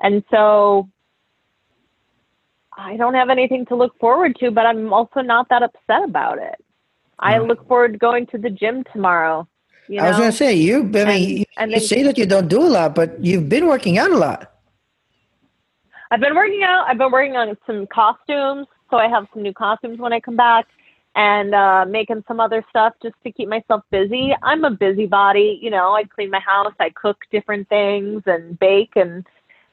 and 0.00 0.24
so 0.30 0.88
I 2.76 2.96
don't 2.96 3.14
have 3.14 3.30
anything 3.30 3.66
to 3.66 3.76
look 3.76 3.98
forward 3.98 4.36
to, 4.40 4.50
but 4.50 4.66
I'm 4.66 4.92
also 4.92 5.20
not 5.20 5.48
that 5.50 5.62
upset 5.62 6.04
about 6.04 6.38
it. 6.38 6.64
I 7.18 7.38
look 7.38 7.66
forward 7.68 7.92
to 7.92 7.98
going 7.98 8.26
to 8.28 8.38
the 8.38 8.48
gym 8.48 8.84
tomorrow. 8.92 9.46
You 9.88 9.98
know? 9.98 10.04
I 10.04 10.08
was 10.08 10.18
going 10.18 10.30
to 10.30 10.36
say 10.36 10.54
you. 10.54 10.78
I 10.78 10.82
mean, 10.82 10.96
and, 10.96 11.24
you, 11.24 11.44
and 11.58 11.70
you 11.72 11.80
say 11.80 12.02
that 12.02 12.16
you 12.16 12.24
don't 12.24 12.48
do 12.48 12.62
a 12.62 12.70
lot, 12.78 12.94
but 12.94 13.22
you've 13.22 13.48
been 13.48 13.66
working 13.66 13.98
out 13.98 14.10
a 14.10 14.16
lot. 14.16 14.52
I've 16.10 16.20
been 16.20 16.34
working 16.34 16.62
out. 16.62 16.86
I've 16.88 16.98
been 16.98 17.12
working 17.12 17.36
on 17.36 17.56
some 17.66 17.86
costumes, 17.88 18.66
so 18.90 18.96
I 18.96 19.08
have 19.08 19.26
some 19.34 19.42
new 19.42 19.52
costumes 19.52 19.98
when 19.98 20.12
I 20.12 20.20
come 20.20 20.36
back, 20.36 20.66
and 21.14 21.54
uh, 21.54 21.84
making 21.86 22.24
some 22.26 22.40
other 22.40 22.64
stuff 22.70 22.94
just 23.02 23.16
to 23.24 23.32
keep 23.32 23.48
myself 23.48 23.82
busy. 23.90 24.34
I'm 24.42 24.64
a 24.64 24.70
busybody. 24.70 25.58
You 25.60 25.70
know, 25.70 25.92
I 25.94 26.04
clean 26.04 26.30
my 26.30 26.40
house, 26.40 26.72
I 26.80 26.90
cook 26.90 27.18
different 27.30 27.68
things, 27.68 28.22
and 28.26 28.58
bake 28.58 28.92
and 28.96 29.26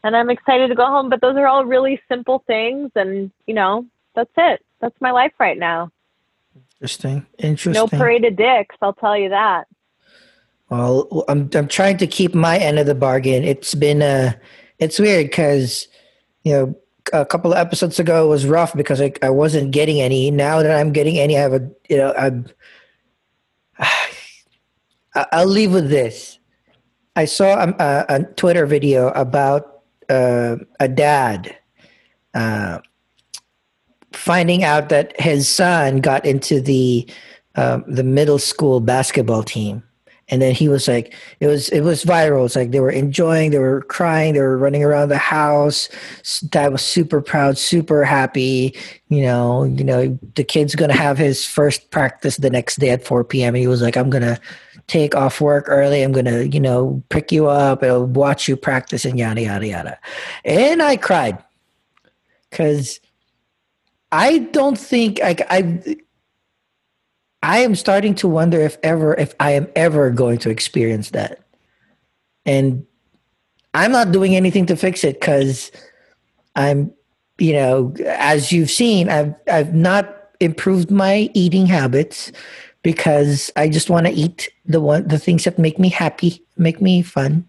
and 0.07 0.15
I'm 0.15 0.29
excited 0.29 0.69
to 0.69 0.75
go 0.75 0.85
home. 0.85 1.09
But 1.09 1.19
those 1.21 1.35
are 1.35 1.47
all 1.47 1.65
really 1.65 2.01
simple 2.07 2.43
things, 2.47 2.91
and 2.95 3.29
you 3.45 3.53
know, 3.53 3.85
that's 4.15 4.31
it. 4.37 4.65
That's 4.79 4.95
my 5.01 5.11
life 5.11 5.33
right 5.39 5.57
now. 5.57 5.91
Interesting. 6.79 7.25
Interesting. 7.39 7.73
No 7.73 7.87
parade 7.87 8.23
of 8.23 8.35
dicks, 8.37 8.75
I'll 8.81 8.93
tell 8.93 9.17
you 9.17 9.29
that. 9.29 9.67
Well, 10.69 11.25
I'm 11.27 11.49
I'm 11.53 11.67
trying 11.67 11.97
to 11.97 12.07
keep 12.07 12.33
my 12.33 12.57
end 12.57 12.79
of 12.79 12.85
the 12.85 12.95
bargain. 12.95 13.43
It's 13.43 13.75
been 13.75 14.01
uh 14.01 14.33
it's 14.79 14.97
weird 14.97 15.27
because 15.27 15.87
you 16.43 16.53
know 16.53 16.75
a 17.13 17.25
couple 17.25 17.51
of 17.51 17.57
episodes 17.57 17.99
ago 17.99 18.29
was 18.29 18.45
rough 18.45 18.73
because 18.75 19.01
I 19.01 19.11
I 19.21 19.29
wasn't 19.29 19.71
getting 19.71 19.99
any. 20.01 20.31
Now 20.31 20.61
that 20.61 20.79
I'm 20.79 20.93
getting 20.93 21.19
any, 21.19 21.37
I 21.37 21.41
have 21.41 21.53
a 21.53 21.69
you 21.89 21.97
know 21.97 22.13
I'm. 22.17 22.45
I'll 25.31 25.47
leave 25.47 25.73
with 25.73 25.89
this. 25.89 26.37
I 27.15 27.25
saw 27.25 27.63
a, 27.63 27.69
a, 27.79 28.05
a 28.09 28.23
Twitter 28.35 28.67
video 28.67 29.07
about 29.09 29.76
uh, 30.09 30.57
a 30.79 30.87
dad 30.87 31.55
uh, 32.33 32.79
finding 34.13 34.63
out 34.63 34.89
that 34.89 35.19
his 35.19 35.47
son 35.47 35.99
got 35.99 36.25
into 36.25 36.61
the 36.61 37.09
uh, 37.55 37.79
the 37.87 38.03
middle 38.03 38.39
school 38.39 38.79
basketball 38.79 39.43
team 39.43 39.83
and 40.29 40.41
then 40.41 40.53
he 40.53 40.67
was 40.67 40.87
like 40.87 41.13
it 41.39 41.47
was 41.47 41.69
it 41.69 41.81
was 41.81 42.03
viral. 42.03 42.45
It's 42.45 42.55
like 42.55 42.71
they 42.71 42.79
were 42.79 42.91
enjoying 42.91 43.51
they 43.51 43.59
were 43.59 43.81
crying 43.83 44.33
they 44.33 44.41
were 44.41 44.57
running 44.57 44.83
around 44.83 45.09
the 45.09 45.17
house. 45.17 45.89
Dad 46.49 46.71
was 46.71 46.81
super 46.81 47.21
proud 47.21 47.57
super 47.57 48.03
happy. 48.03 48.75
You 49.09 49.21
know 49.21 49.63
you 49.63 49.83
know 49.83 50.19
the 50.35 50.43
kid's 50.43 50.75
gonna 50.75 50.93
have 50.93 51.17
his 51.17 51.45
first 51.45 51.91
practice 51.91 52.37
the 52.37 52.49
next 52.49 52.77
day 52.77 52.89
at 52.89 53.05
4 53.05 53.23
p.m 53.23 53.55
and 53.55 53.61
he 53.61 53.67
was 53.67 53.81
like 53.81 53.95
i'm 53.95 54.09
gonna 54.09 54.39
take 54.87 55.15
off 55.15 55.41
work 55.41 55.65
early. 55.67 56.01
I'm 56.01 56.13
to, 56.13 56.47
you 56.47 56.59
know, 56.59 57.03
pick 57.09 57.31
you 57.31 57.47
up 57.47 57.83
and 57.83 58.15
watch 58.15 58.47
you 58.47 58.55
practice 58.55 59.05
and 59.05 59.19
yada, 59.19 59.41
yada, 59.41 59.67
yada. 59.67 59.99
And 60.45 60.81
I 60.81 60.97
cried. 60.97 61.37
Because 62.49 62.99
I 64.11 64.39
don't 64.39 64.77
think 64.77 65.19
I, 65.21 65.35
I, 65.49 65.97
I 67.47 67.59
am 67.59 67.75
starting 67.75 68.13
to 68.15 68.27
wonder 68.27 68.59
if 68.59 68.77
ever, 68.83 69.13
if 69.13 69.33
I 69.39 69.51
am 69.51 69.69
ever 69.73 70.11
going 70.11 70.37
to 70.39 70.49
experience 70.49 71.11
that. 71.11 71.39
And 72.45 72.85
I'm 73.73 73.93
not 73.93 74.11
doing 74.11 74.35
anything 74.35 74.65
to 74.65 74.75
fix 74.75 75.05
it 75.05 75.21
because 75.21 75.71
I'm, 76.57 76.91
you 77.37 77.53
know, 77.53 77.95
as 78.05 78.51
you've 78.51 78.69
seen, 78.69 79.07
I've, 79.07 79.33
I've 79.49 79.73
not 79.73 80.13
improved 80.41 80.91
my 80.91 81.29
eating 81.33 81.65
habits 81.67 82.33
because 82.83 83.49
I 83.55 83.69
just 83.69 83.89
want 83.89 84.07
to 84.07 84.11
eat 84.11 84.49
the 84.65 84.81
one 84.81 85.07
the 85.07 85.17
things 85.17 85.45
that 85.45 85.57
make 85.57 85.79
me 85.79 85.87
happy, 85.87 86.43
make 86.57 86.81
me 86.81 87.01
fun. 87.01 87.47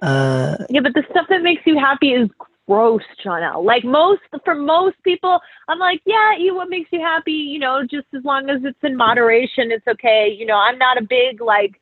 Uh, 0.00 0.56
yeah, 0.70 0.80
but 0.80 0.94
the 0.94 1.04
stuff 1.10 1.26
that 1.28 1.42
makes 1.42 1.66
you 1.66 1.78
happy 1.78 2.14
is 2.14 2.30
gross, 2.68 3.02
Jonelle. 3.24 3.64
Like 3.64 3.82
most 3.82 4.20
for 4.44 4.54
most 4.54 5.02
people, 5.02 5.40
I'm 5.68 5.78
like, 5.78 6.02
yeah, 6.04 6.36
eat 6.38 6.54
what 6.54 6.68
makes 6.68 6.90
you 6.92 7.00
happy. 7.00 7.32
You 7.32 7.58
know, 7.58 7.82
just 7.82 8.06
as 8.14 8.22
long 8.24 8.50
as 8.50 8.60
it's 8.62 8.78
in 8.82 8.96
moderation, 8.96 9.72
it's 9.72 9.86
okay. 9.88 10.34
You 10.38 10.46
know, 10.46 10.56
I'm 10.56 10.78
not 10.78 10.98
a 10.98 11.02
big 11.02 11.40
like. 11.40 11.80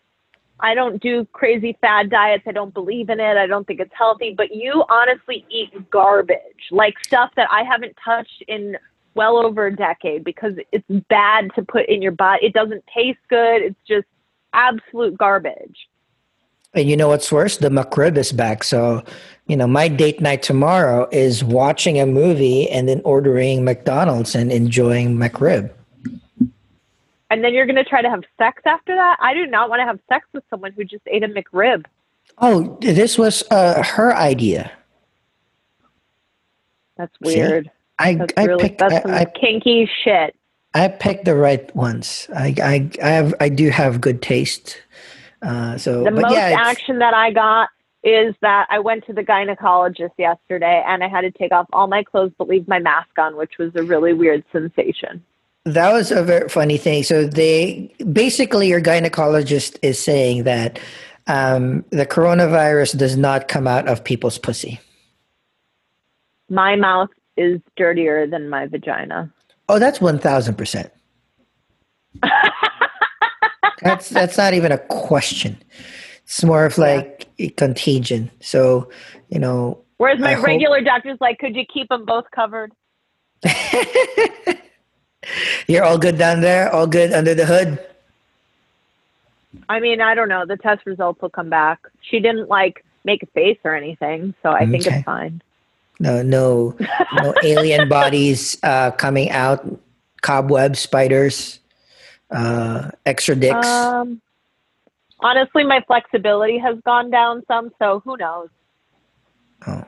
I 0.58 0.74
don't 0.74 1.02
do 1.02 1.26
crazy 1.32 1.76
fad 1.82 2.08
diets. 2.08 2.44
I 2.46 2.52
don't 2.52 2.72
believe 2.72 3.10
in 3.10 3.20
it. 3.20 3.36
I 3.36 3.46
don't 3.46 3.66
think 3.66 3.78
it's 3.78 3.92
healthy. 3.92 4.32
But 4.34 4.54
you 4.54 4.84
honestly 4.88 5.44
eat 5.50 5.90
garbage, 5.90 6.70
like 6.70 6.94
stuff 7.04 7.30
that 7.36 7.48
I 7.52 7.62
haven't 7.62 7.94
touched 8.02 8.42
in 8.48 8.78
well 9.14 9.36
over 9.36 9.66
a 9.66 9.76
decade 9.76 10.24
because 10.24 10.54
it's 10.72 10.84
bad 11.10 11.50
to 11.56 11.62
put 11.62 11.86
in 11.90 12.00
your 12.00 12.12
body. 12.12 12.46
It 12.46 12.54
doesn't 12.54 12.84
taste 12.94 13.18
good. 13.28 13.60
It's 13.62 13.80
just 13.86 14.06
absolute 14.54 15.18
garbage. 15.18 15.76
And 16.76 16.90
you 16.90 16.96
know 16.96 17.08
what's 17.08 17.32
worse? 17.32 17.56
The 17.56 17.70
McRib 17.70 18.18
is 18.18 18.32
back. 18.32 18.62
So, 18.62 19.02
you 19.46 19.56
know, 19.56 19.66
my 19.66 19.88
date 19.88 20.20
night 20.20 20.42
tomorrow 20.42 21.08
is 21.10 21.42
watching 21.42 21.98
a 21.98 22.04
movie 22.04 22.70
and 22.70 22.86
then 22.86 23.00
ordering 23.02 23.64
McDonald's 23.64 24.34
and 24.34 24.52
enjoying 24.52 25.16
McRib. 25.16 25.72
And 27.30 27.42
then 27.42 27.54
you're 27.54 27.66
going 27.66 27.76
to 27.76 27.84
try 27.84 28.02
to 28.02 28.10
have 28.10 28.22
sex 28.38 28.62
after 28.66 28.94
that? 28.94 29.16
I 29.20 29.32
do 29.32 29.46
not 29.46 29.70
want 29.70 29.80
to 29.80 29.84
have 29.84 29.98
sex 30.08 30.26
with 30.34 30.44
someone 30.50 30.72
who 30.72 30.84
just 30.84 31.02
ate 31.06 31.24
a 31.24 31.28
McRib. 31.28 31.86
Oh, 32.38 32.76
this 32.82 33.16
was 33.16 33.42
uh, 33.50 33.82
her 33.82 34.14
idea. 34.14 34.70
That's 36.96 37.14
weird. 37.20 37.64
See? 37.64 37.70
I, 37.98 38.14
that's 38.16 38.34
I 38.36 38.44
really, 38.44 38.62
picked, 38.62 38.78
that's 38.78 39.02
some 39.02 39.10
I, 39.10 39.24
kinky 39.24 39.90
shit. 40.04 40.36
I 40.74 40.88
picked 40.88 41.24
the 41.24 41.34
right 41.34 41.74
ones. 41.74 42.28
I, 42.36 42.54
I, 42.62 42.90
I 43.02 43.08
have, 43.08 43.34
I 43.40 43.48
do 43.48 43.70
have 43.70 44.00
good 44.00 44.20
taste. 44.20 44.78
Uh, 45.42 45.76
so 45.76 46.04
the 46.04 46.10
most 46.10 46.32
yeah, 46.32 46.56
action 46.58 46.98
that 46.98 47.14
I 47.14 47.30
got 47.30 47.68
is 48.02 48.34
that 48.40 48.66
I 48.70 48.78
went 48.78 49.04
to 49.06 49.12
the 49.12 49.22
gynecologist 49.22 50.12
yesterday 50.16 50.82
and 50.86 51.02
I 51.02 51.08
had 51.08 51.22
to 51.22 51.30
take 51.30 51.52
off 51.52 51.66
all 51.72 51.88
my 51.88 52.02
clothes 52.02 52.32
but 52.38 52.48
leave 52.48 52.68
my 52.68 52.78
mask 52.78 53.18
on, 53.18 53.36
which 53.36 53.54
was 53.58 53.72
a 53.74 53.82
really 53.82 54.12
weird 54.12 54.44
sensation. 54.52 55.24
That 55.64 55.92
was 55.92 56.12
a 56.12 56.22
very 56.22 56.48
funny 56.48 56.76
thing. 56.76 57.02
So 57.02 57.26
they 57.26 57.92
basically 58.12 58.68
your 58.68 58.80
gynecologist 58.80 59.78
is 59.82 60.02
saying 60.02 60.44
that 60.44 60.78
um, 61.26 61.84
the 61.90 62.06
coronavirus 62.06 62.96
does 62.96 63.16
not 63.16 63.48
come 63.48 63.66
out 63.66 63.88
of 63.88 64.04
people's 64.04 64.38
pussy. 64.38 64.80
My 66.48 66.76
mouth 66.76 67.10
is 67.36 67.60
dirtier 67.76 68.28
than 68.28 68.48
my 68.48 68.66
vagina. 68.66 69.32
Oh, 69.68 69.80
that's 69.80 70.00
one 70.00 70.20
thousand 70.20 70.54
percent. 70.54 70.92
That's 73.82 74.08
that's 74.10 74.36
not 74.36 74.54
even 74.54 74.72
a 74.72 74.78
question. 74.78 75.58
It's 76.24 76.42
more 76.42 76.64
of 76.64 76.76
like 76.76 77.28
yeah. 77.38 77.50
contagion. 77.56 78.30
So, 78.40 78.90
you 79.28 79.38
know. 79.38 79.78
Whereas 79.98 80.18
my 80.18 80.34
I 80.34 80.40
regular 80.40 80.78
hope... 80.78 80.86
doctor's 80.86 81.20
like, 81.20 81.38
could 81.38 81.54
you 81.54 81.64
keep 81.72 81.88
them 81.88 82.04
both 82.04 82.24
covered? 82.32 82.72
You're 85.68 85.84
all 85.84 85.98
good 85.98 86.18
down 86.18 86.40
there, 86.40 86.72
all 86.72 86.86
good 86.86 87.12
under 87.12 87.34
the 87.34 87.46
hood. 87.46 87.78
I 89.68 89.80
mean, 89.80 90.00
I 90.00 90.14
don't 90.14 90.28
know. 90.28 90.46
The 90.46 90.56
test 90.56 90.84
results 90.86 91.20
will 91.22 91.30
come 91.30 91.48
back. 91.48 91.80
She 92.02 92.20
didn't 92.20 92.48
like 92.48 92.84
make 93.04 93.22
a 93.22 93.26
face 93.26 93.58
or 93.64 93.74
anything, 93.74 94.34
so 94.42 94.50
I 94.50 94.62
okay. 94.62 94.70
think 94.70 94.86
it's 94.86 95.04
fine. 95.04 95.42
No, 95.98 96.22
no, 96.22 96.76
no 97.14 97.34
alien 97.42 97.88
bodies 97.88 98.58
uh, 98.62 98.90
coming 98.92 99.30
out, 99.30 99.66
cobweb 100.22 100.76
spiders 100.76 101.60
uh, 102.30 102.90
extra 103.04 103.34
dicks? 103.34 103.66
Um, 103.66 104.20
honestly, 105.20 105.64
my 105.64 105.82
flexibility 105.86 106.58
has 106.58 106.78
gone 106.84 107.10
down 107.10 107.42
some, 107.46 107.72
so 107.78 108.00
who 108.04 108.16
knows? 108.16 108.48
Oh, 109.66 109.84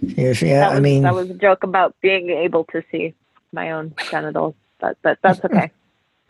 yes, 0.00 0.42
yeah. 0.42 0.68
Was, 0.68 0.78
I 0.78 0.80
mean, 0.80 1.02
that 1.02 1.14
was 1.14 1.30
a 1.30 1.34
joke 1.34 1.62
about 1.62 1.94
being 2.00 2.30
able 2.30 2.64
to 2.64 2.82
see 2.90 3.14
my 3.52 3.70
own 3.72 3.94
genitals. 4.10 4.54
But 4.80 4.96
that 5.02 5.18
that's 5.22 5.44
okay. 5.44 5.70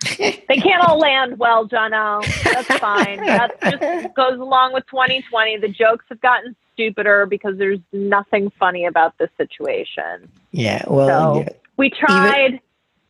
they 0.19 0.57
can't 0.57 0.83
all 0.89 0.99
land 0.99 1.39
well, 1.39 1.69
Jono. 1.69 2.25
That's 2.45 2.79
fine. 2.79 3.19
That 3.19 3.61
just 3.61 4.15
goes 4.15 4.39
along 4.39 4.73
with 4.73 4.87
2020. 4.87 5.59
The 5.59 5.69
jokes 5.69 6.05
have 6.09 6.21
gotten 6.21 6.57
stupider 6.73 7.27
because 7.27 7.59
there's 7.59 7.81
nothing 7.93 8.51
funny 8.59 8.87
about 8.87 9.19
this 9.19 9.29
situation. 9.37 10.31
Yeah, 10.53 10.85
well, 10.89 11.35
so 11.35 11.41
yeah. 11.41 11.49
we 11.77 11.91
tried. 11.91 12.47
Even, 12.47 12.61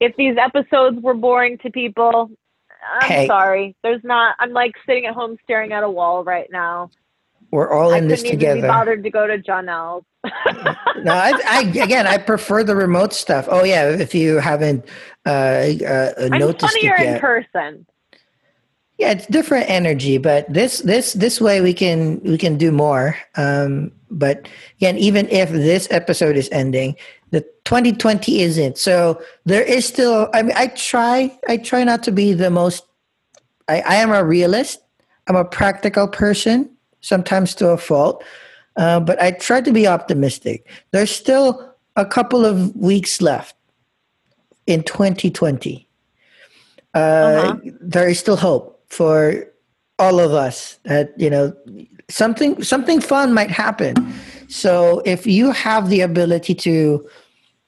if 0.00 0.16
these 0.16 0.36
episodes 0.38 0.98
were 1.00 1.14
boring 1.14 1.58
to 1.58 1.70
people, 1.70 2.30
I'm 3.00 3.08
hey. 3.08 3.26
sorry. 3.26 3.76
There's 3.82 4.02
not. 4.02 4.36
I'm 4.38 4.52
like 4.52 4.74
sitting 4.86 5.06
at 5.06 5.14
home 5.14 5.36
staring 5.44 5.72
at 5.72 5.82
a 5.82 5.90
wall 5.90 6.24
right 6.24 6.48
now. 6.50 6.90
We're 7.50 7.72
all 7.72 7.92
in 7.92 8.04
I 8.04 8.08
this 8.08 8.22
together. 8.22 8.58
Even 8.58 8.62
be 8.62 8.68
bothered 8.68 9.02
to 9.04 9.10
go 9.10 9.26
to 9.26 9.38
Jonelle's. 9.38 10.04
no, 11.02 11.12
I, 11.12 11.32
I, 11.46 11.60
again, 11.82 12.06
I 12.06 12.18
prefer 12.18 12.62
the 12.62 12.76
remote 12.76 13.12
stuff. 13.12 13.48
Oh 13.50 13.64
yeah, 13.64 13.88
if 13.88 14.14
you 14.14 14.36
haven't 14.36 14.84
uh, 15.26 15.30
uh, 15.30 16.12
I'm 16.18 16.38
noticed 16.38 16.72
funnier 16.72 16.94
it 16.94 17.00
yet. 17.00 17.14
in 17.14 17.20
person. 17.20 17.86
Yeah, 18.98 19.12
it's 19.12 19.26
different 19.26 19.70
energy, 19.70 20.18
but 20.18 20.52
this 20.52 20.80
this 20.80 21.14
this 21.14 21.40
way 21.40 21.62
we 21.62 21.72
can 21.72 22.20
we 22.22 22.36
can 22.36 22.58
do 22.58 22.70
more. 22.70 23.16
Um, 23.36 23.92
but 24.10 24.46
again, 24.76 24.98
even 24.98 25.26
if 25.30 25.50
this 25.50 25.88
episode 25.90 26.36
is 26.36 26.50
ending, 26.52 26.96
the 27.30 27.42
2020 27.64 28.40
isn't. 28.42 28.78
So 28.78 29.20
there 29.44 29.62
is 29.62 29.86
still. 29.86 30.28
I 30.34 30.42
mean, 30.42 30.56
I 30.56 30.68
try. 30.68 31.36
I 31.48 31.56
try 31.56 31.84
not 31.84 32.02
to 32.04 32.12
be 32.12 32.32
the 32.32 32.50
most. 32.50 32.84
I, 33.68 33.80
I 33.80 33.94
am 33.96 34.12
a 34.12 34.24
realist. 34.24 34.80
I'm 35.28 35.36
a 35.36 35.44
practical 35.44 36.08
person, 36.08 36.70
sometimes 37.00 37.54
to 37.56 37.68
a 37.68 37.76
fault, 37.76 38.24
uh, 38.76 38.98
but 38.98 39.20
I 39.22 39.30
try 39.30 39.60
to 39.60 39.72
be 39.72 39.86
optimistic. 39.86 40.66
There's 40.90 41.10
still 41.10 41.72
a 41.94 42.04
couple 42.04 42.44
of 42.44 42.74
weeks 42.74 43.22
left 43.22 43.54
in 44.66 44.82
2020. 44.82 45.86
Uh, 46.92 46.98
uh-huh. 46.98 47.56
There 47.80 48.08
is 48.08 48.18
still 48.18 48.36
hope 48.36 48.82
for 48.88 49.46
all 50.00 50.18
of 50.18 50.32
us 50.32 50.78
that 50.84 51.12
you 51.16 51.30
know 51.30 51.54
something 52.08 52.60
something 52.62 53.00
fun 53.00 53.32
might 53.34 53.50
happen 53.50 53.94
so 54.48 55.02
if 55.04 55.26
you 55.26 55.52
have 55.52 55.90
the 55.90 56.00
ability 56.00 56.54
to 56.54 57.06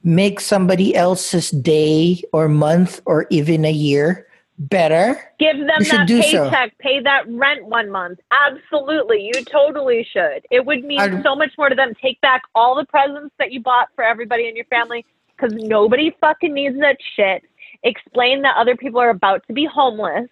make 0.03 0.39
somebody 0.39 0.95
else's 0.95 1.51
day 1.51 2.21
or 2.33 2.47
month 2.49 3.01
or 3.05 3.25
even 3.29 3.65
a 3.65 3.71
year 3.71 4.27
better, 4.59 5.19
give 5.39 5.57
them 5.57 5.67
that 5.67 6.07
paycheck, 6.07 6.71
so. 6.71 6.75
pay 6.79 6.99
that 7.01 7.23
rent 7.27 7.65
one 7.65 7.89
month. 7.89 8.19
Absolutely. 8.47 9.31
You 9.33 9.43
totally 9.45 10.07
should. 10.11 10.45
It 10.51 10.65
would 10.65 10.83
mean 10.83 10.99
I'd, 10.99 11.23
so 11.23 11.35
much 11.35 11.51
more 11.57 11.69
to 11.69 11.75
them. 11.75 11.93
Take 12.01 12.19
back 12.21 12.43
all 12.53 12.75
the 12.75 12.85
presents 12.85 13.33
that 13.39 13.51
you 13.51 13.61
bought 13.61 13.89
for 13.95 14.03
everybody 14.03 14.47
in 14.47 14.55
your 14.55 14.65
family 14.65 15.05
because 15.35 15.53
nobody 15.53 16.15
fucking 16.21 16.53
needs 16.53 16.77
that 16.79 16.97
shit. 17.15 17.43
Explain 17.83 18.43
that 18.43 18.55
other 18.57 18.75
people 18.75 18.99
are 18.99 19.09
about 19.09 19.45
to 19.47 19.53
be 19.53 19.65
homeless 19.65 20.29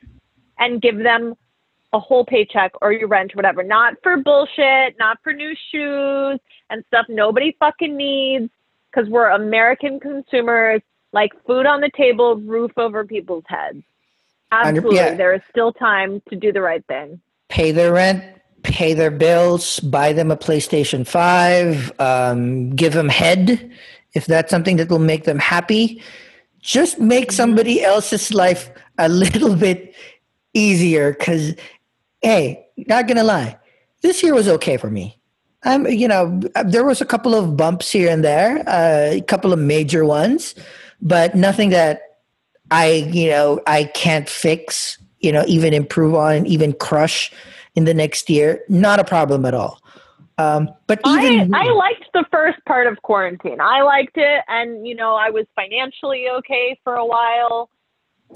and 0.59 0.81
give 0.81 0.97
them 0.97 1.35
a 1.93 1.99
whole 1.99 2.23
paycheck 2.23 2.71
or 2.81 2.93
your 2.93 3.07
rent 3.07 3.33
or 3.33 3.35
whatever. 3.35 3.63
Not 3.63 3.95
for 4.03 4.17
bullshit, 4.17 4.95
not 4.99 5.17
for 5.23 5.33
new 5.33 5.53
shoes 5.71 6.39
and 6.69 6.83
stuff 6.87 7.05
nobody 7.09 7.55
fucking 7.59 7.97
needs 7.97 8.49
because 8.91 9.09
we're 9.09 9.29
American 9.29 9.99
consumers, 9.99 10.81
like 11.13 11.31
food 11.45 11.65
on 11.65 11.81
the 11.81 11.91
table, 11.95 12.37
roof 12.37 12.71
over 12.77 13.05
people's 13.05 13.43
heads. 13.47 13.83
Absolutely. 14.51 14.97
Yeah. 14.97 15.15
There 15.15 15.33
is 15.33 15.41
still 15.49 15.71
time 15.71 16.21
to 16.29 16.35
do 16.35 16.51
the 16.51 16.61
right 16.61 16.85
thing. 16.87 17.21
Pay 17.49 17.71
their 17.71 17.93
rent, 17.93 18.23
pay 18.63 18.93
their 18.93 19.11
bills, 19.11 19.79
buy 19.79 20.13
them 20.13 20.31
a 20.31 20.37
PlayStation 20.37 21.07
5, 21.07 21.99
um, 21.99 22.69
give 22.71 22.93
them 22.93 23.09
head 23.09 23.71
if 24.13 24.25
that's 24.25 24.49
something 24.49 24.77
that 24.77 24.89
will 24.89 24.99
make 24.99 25.23
them 25.23 25.39
happy. 25.39 26.01
Just 26.59 26.99
make 26.99 27.29
mm-hmm. 27.29 27.35
somebody 27.35 27.83
else's 27.83 28.33
life 28.33 28.71
a 28.97 29.09
little 29.09 29.55
bit 29.55 29.95
easier 30.53 31.13
because 31.13 31.55
hey, 32.21 32.65
not 32.87 33.07
gonna 33.07 33.23
lie, 33.23 33.57
this 34.01 34.21
year 34.21 34.33
was 34.33 34.47
okay 34.47 34.77
for 34.77 34.89
me. 34.89 35.17
I'm, 35.63 35.85
you 35.87 36.07
know, 36.07 36.39
there 36.65 36.83
was 36.83 37.01
a 37.01 37.05
couple 37.05 37.35
of 37.35 37.55
bumps 37.55 37.91
here 37.91 38.09
and 38.09 38.23
there, 38.23 38.67
uh, 38.67 39.11
a 39.13 39.21
couple 39.21 39.53
of 39.53 39.59
major 39.59 40.03
ones, 40.05 40.55
but 41.01 41.35
nothing 41.35 41.69
that 41.69 42.19
I, 42.71 43.07
you 43.11 43.29
know, 43.29 43.61
I 43.67 43.83
can't 43.83 44.27
fix, 44.27 44.97
you 45.19 45.31
know, 45.31 45.43
even 45.47 45.73
improve 45.73 46.15
on, 46.15 46.45
even 46.47 46.73
crush 46.73 47.31
in 47.75 47.85
the 47.85 47.93
next 47.93 48.29
year. 48.29 48.63
Not 48.69 48.99
a 48.99 49.03
problem 49.03 49.45
at 49.45 49.53
all. 49.53 49.81
Um, 50.37 50.69
but 50.87 50.99
even 51.05 51.53
I, 51.53 51.65
I 51.65 51.71
liked 51.71 52.05
the 52.13 52.25
first 52.31 52.57
part 52.65 52.87
of 52.87 52.99
quarantine. 53.03 53.61
I 53.61 53.81
liked 53.81 54.17
it, 54.17 54.43
and 54.47 54.87
you 54.87 54.95
know, 54.95 55.13
I 55.13 55.29
was 55.29 55.45
financially 55.55 56.27
okay 56.37 56.79
for 56.83 56.95
a 56.95 57.05
while. 57.05 57.69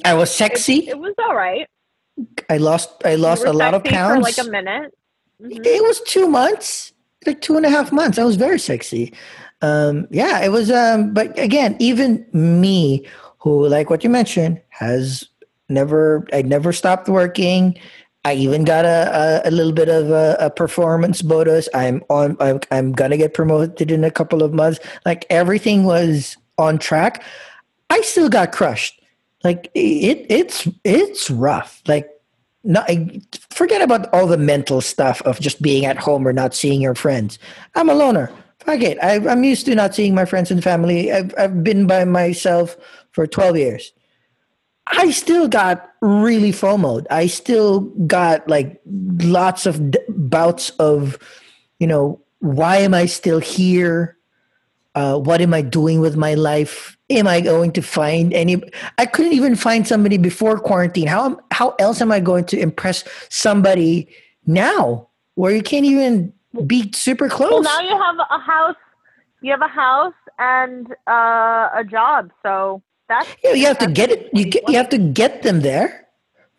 I 0.03 0.13
was 0.13 0.29
sexy. 0.29 0.79
It, 0.79 0.89
it 0.89 0.99
was 0.99 1.15
all 1.17 1.35
right. 1.35 1.67
I 2.49 2.57
lost 2.57 3.01
I 3.05 3.15
lost 3.15 3.45
a 3.45 3.53
lot 3.53 3.73
of 3.73 3.83
pounds. 3.83 4.23
Like 4.23 4.37
a 4.37 4.49
minute. 4.49 4.93
Mm-hmm. 5.41 5.63
It 5.63 5.83
was 5.83 5.99
two 6.01 6.27
months, 6.27 6.93
like 7.25 7.41
two 7.41 7.57
and 7.57 7.65
a 7.65 7.69
half 7.69 7.91
months. 7.91 8.17
I 8.17 8.23
was 8.23 8.35
very 8.35 8.59
sexy. 8.59 9.13
Um, 9.61 10.07
yeah, 10.11 10.43
it 10.43 10.49
was. 10.49 10.69
Um, 10.69 11.13
but 11.13 11.37
again, 11.39 11.75
even 11.79 12.25
me, 12.33 13.05
who 13.39 13.67
like 13.67 13.89
what 13.89 14.03
you 14.03 14.09
mentioned, 14.09 14.61
has 14.69 15.27
Never, 15.69 16.27
I 16.31 16.43
never 16.43 16.71
stopped 16.71 17.09
working. 17.09 17.77
I 18.23 18.33
even 18.33 18.65
got 18.65 18.85
a, 18.85 19.41
a, 19.45 19.49
a 19.49 19.51
little 19.51 19.73
bit 19.73 19.89
of 19.89 20.09
a, 20.09 20.37
a, 20.39 20.49
performance 20.49 21.21
bonus. 21.21 21.69
I'm 21.73 22.03
on. 22.09 22.37
I'm, 22.39 22.59
I'm 22.71 22.91
gonna 22.91 23.17
get 23.17 23.33
promoted 23.33 23.91
in 23.91 24.03
a 24.03 24.11
couple 24.11 24.41
of 24.41 24.53
months. 24.53 24.79
Like 25.05 25.25
everything 25.29 25.83
was 25.83 26.37
on 26.57 26.79
track. 26.79 27.23
I 27.89 28.01
still 28.01 28.29
got 28.29 28.51
crushed. 28.51 28.99
Like 29.43 29.69
it, 29.75 30.25
it's 30.29 30.67
it's 30.83 31.29
rough. 31.29 31.83
Like 31.87 32.09
not 32.65 32.89
forget 33.51 33.81
about 33.81 34.11
all 34.13 34.27
the 34.27 34.37
mental 34.37 34.81
stuff 34.81 35.21
of 35.21 35.39
just 35.39 35.61
being 35.61 35.85
at 35.85 35.97
home 35.97 36.27
or 36.27 36.33
not 36.33 36.53
seeing 36.53 36.81
your 36.81 36.95
friends. 36.95 37.39
I'm 37.75 37.89
a 37.89 37.93
loner. 37.93 38.31
Fuck 38.59 38.81
it. 38.81 38.97
I, 39.01 39.15
I'm 39.27 39.43
used 39.43 39.65
to 39.67 39.75
not 39.75 39.93
seeing 39.93 40.15
my 40.15 40.25
friends 40.25 40.49
and 40.49 40.63
family. 40.63 41.11
I've 41.11 41.33
I've 41.37 41.63
been 41.63 41.87
by 41.87 42.03
myself 42.05 42.75
for 43.11 43.27
12 43.27 43.57
years. 43.57 43.93
I 44.87 45.11
still 45.11 45.47
got 45.47 45.91
really 46.01 46.51
FOMOed. 46.51 47.05
I 47.09 47.27
still 47.27 47.81
got 48.07 48.47
like 48.47 48.81
lots 48.85 49.65
of 49.65 49.91
d- 49.91 49.99
bouts 50.09 50.69
of, 50.71 51.17
you 51.79 51.87
know, 51.87 52.21
why 52.39 52.77
am 52.77 52.93
I 52.93 53.07
still 53.07 53.39
here? 53.39 54.17
Uh, 54.93 55.17
what 55.17 55.41
am 55.41 55.53
I 55.53 55.61
doing 55.61 56.01
with 56.01 56.15
my 56.15 56.35
life? 56.35 56.94
Am 57.09 57.27
I 57.27 57.39
going 57.39 57.71
to 57.73 57.83
find 57.83 58.33
any? 58.33 58.59
I 58.97 59.05
couldn't 59.05 59.33
even 59.33 59.55
find 59.55 59.87
somebody 59.87 60.17
before 60.17 60.57
quarantine. 60.57 61.05
How 61.05 61.39
how 61.51 61.75
else 61.77 62.01
am 62.01 62.11
I 62.11 62.19
going 62.19 62.45
to 62.45 62.59
impress 62.59 63.03
somebody 63.29 64.07
now, 64.47 65.07
where 65.35 65.53
you 65.53 65.61
can't 65.61 65.85
even 65.85 66.33
be 66.65 66.91
super 66.93 67.29
close? 67.29 67.51
Well, 67.51 67.61
now 67.61 67.79
you 67.79 67.95
have 67.95 68.15
a 68.31 68.39
house. 68.39 68.75
You 69.41 69.51
have 69.51 69.61
a 69.61 69.67
house 69.67 70.15
and 70.39 70.91
uh, 71.05 71.69
a 71.75 71.83
job, 71.87 72.31
so 72.41 72.81
that's 73.07 73.29
yeah. 73.43 73.53
You 73.53 73.67
have 73.67 73.77
to 73.77 73.87
get 73.87 74.09
it. 74.09 74.29
You 74.33 74.45
get, 74.45 74.67
you 74.67 74.75
have 74.75 74.89
to 74.89 74.97
get 74.97 75.43
them 75.43 75.61
there, 75.61 76.07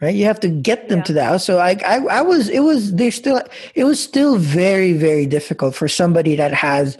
right? 0.00 0.14
You 0.14 0.26
have 0.26 0.38
to 0.40 0.48
get 0.48 0.88
them 0.88 0.98
yeah. 0.98 1.04
to 1.04 1.12
the 1.12 1.24
house. 1.24 1.44
So 1.44 1.58
I, 1.58 1.76
I 1.84 1.96
I 2.06 2.22
was 2.22 2.48
it 2.48 2.60
was 2.60 2.94
they 2.94 3.10
still 3.10 3.42
it 3.74 3.82
was 3.82 3.98
still 3.98 4.36
very 4.38 4.92
very 4.92 5.26
difficult 5.26 5.74
for 5.74 5.88
somebody 5.88 6.36
that 6.36 6.54
has 6.54 6.96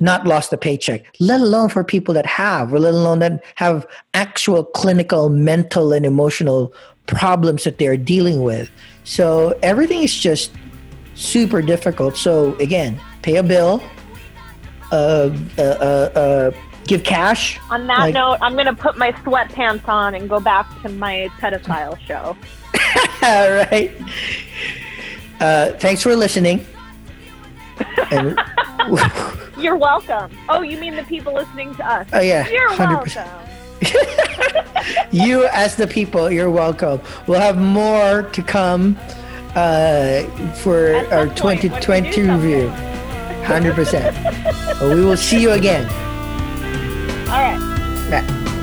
not 0.00 0.26
lost 0.26 0.52
a 0.52 0.56
paycheck, 0.56 1.04
let 1.20 1.40
alone 1.40 1.68
for 1.68 1.84
people 1.84 2.14
that 2.14 2.26
have, 2.26 2.72
or 2.72 2.80
let 2.80 2.94
alone 2.94 3.18
that 3.20 3.44
have 3.56 3.86
actual 4.14 4.64
clinical, 4.64 5.28
mental, 5.28 5.92
and 5.92 6.04
emotional 6.04 6.72
problems 7.06 7.64
that 7.64 7.78
they're 7.78 7.96
dealing 7.96 8.42
with. 8.42 8.70
So 9.04 9.58
everything 9.62 10.02
is 10.02 10.14
just 10.14 10.52
super 11.14 11.60
difficult. 11.60 12.16
So 12.16 12.54
again, 12.56 13.00
pay 13.22 13.36
a 13.36 13.42
bill, 13.42 13.82
uh, 14.90 15.30
uh, 15.58 15.62
uh, 15.62 16.18
uh 16.18 16.50
give 16.86 17.04
cash. 17.04 17.60
On 17.70 17.86
that 17.86 18.00
like, 18.00 18.14
note, 18.14 18.38
I'm 18.40 18.54
going 18.54 18.66
to 18.66 18.74
put 18.74 18.98
my 18.98 19.12
sweatpants 19.12 19.86
on 19.86 20.14
and 20.14 20.28
go 20.28 20.40
back 20.40 20.66
to 20.82 20.88
my 20.88 21.28
pedophile 21.38 21.98
show. 22.00 22.36
All 23.22 23.50
right. 23.52 23.92
Uh, 25.40 25.72
thanks 25.78 26.02
for 26.02 26.16
listening. 26.16 26.66
And, 28.10 28.38
You're 29.58 29.76
welcome. 29.76 30.30
Oh, 30.48 30.62
you 30.62 30.78
mean 30.78 30.96
the 30.96 31.04
people 31.04 31.34
listening 31.34 31.74
to 31.76 31.86
us? 31.86 32.08
Oh, 32.12 32.20
yeah. 32.20 32.48
You're 32.48 32.70
100%. 32.70 33.16
welcome. 33.16 33.50
you, 35.10 35.46
as 35.52 35.76
the 35.76 35.86
people, 35.86 36.30
you're 36.30 36.50
welcome. 36.50 37.00
We'll 37.26 37.40
have 37.40 37.58
more 37.58 38.22
to 38.22 38.42
come 38.42 38.96
uh, 39.54 40.22
for 40.54 40.94
our 41.12 41.26
2020 41.28 42.22
review. 42.22 42.72
100%. 43.44 44.80
well, 44.80 44.94
we 44.94 45.04
will 45.04 45.16
see 45.16 45.40
you 45.40 45.50
again. 45.52 45.84
All 47.28 47.38
right. 47.38 48.56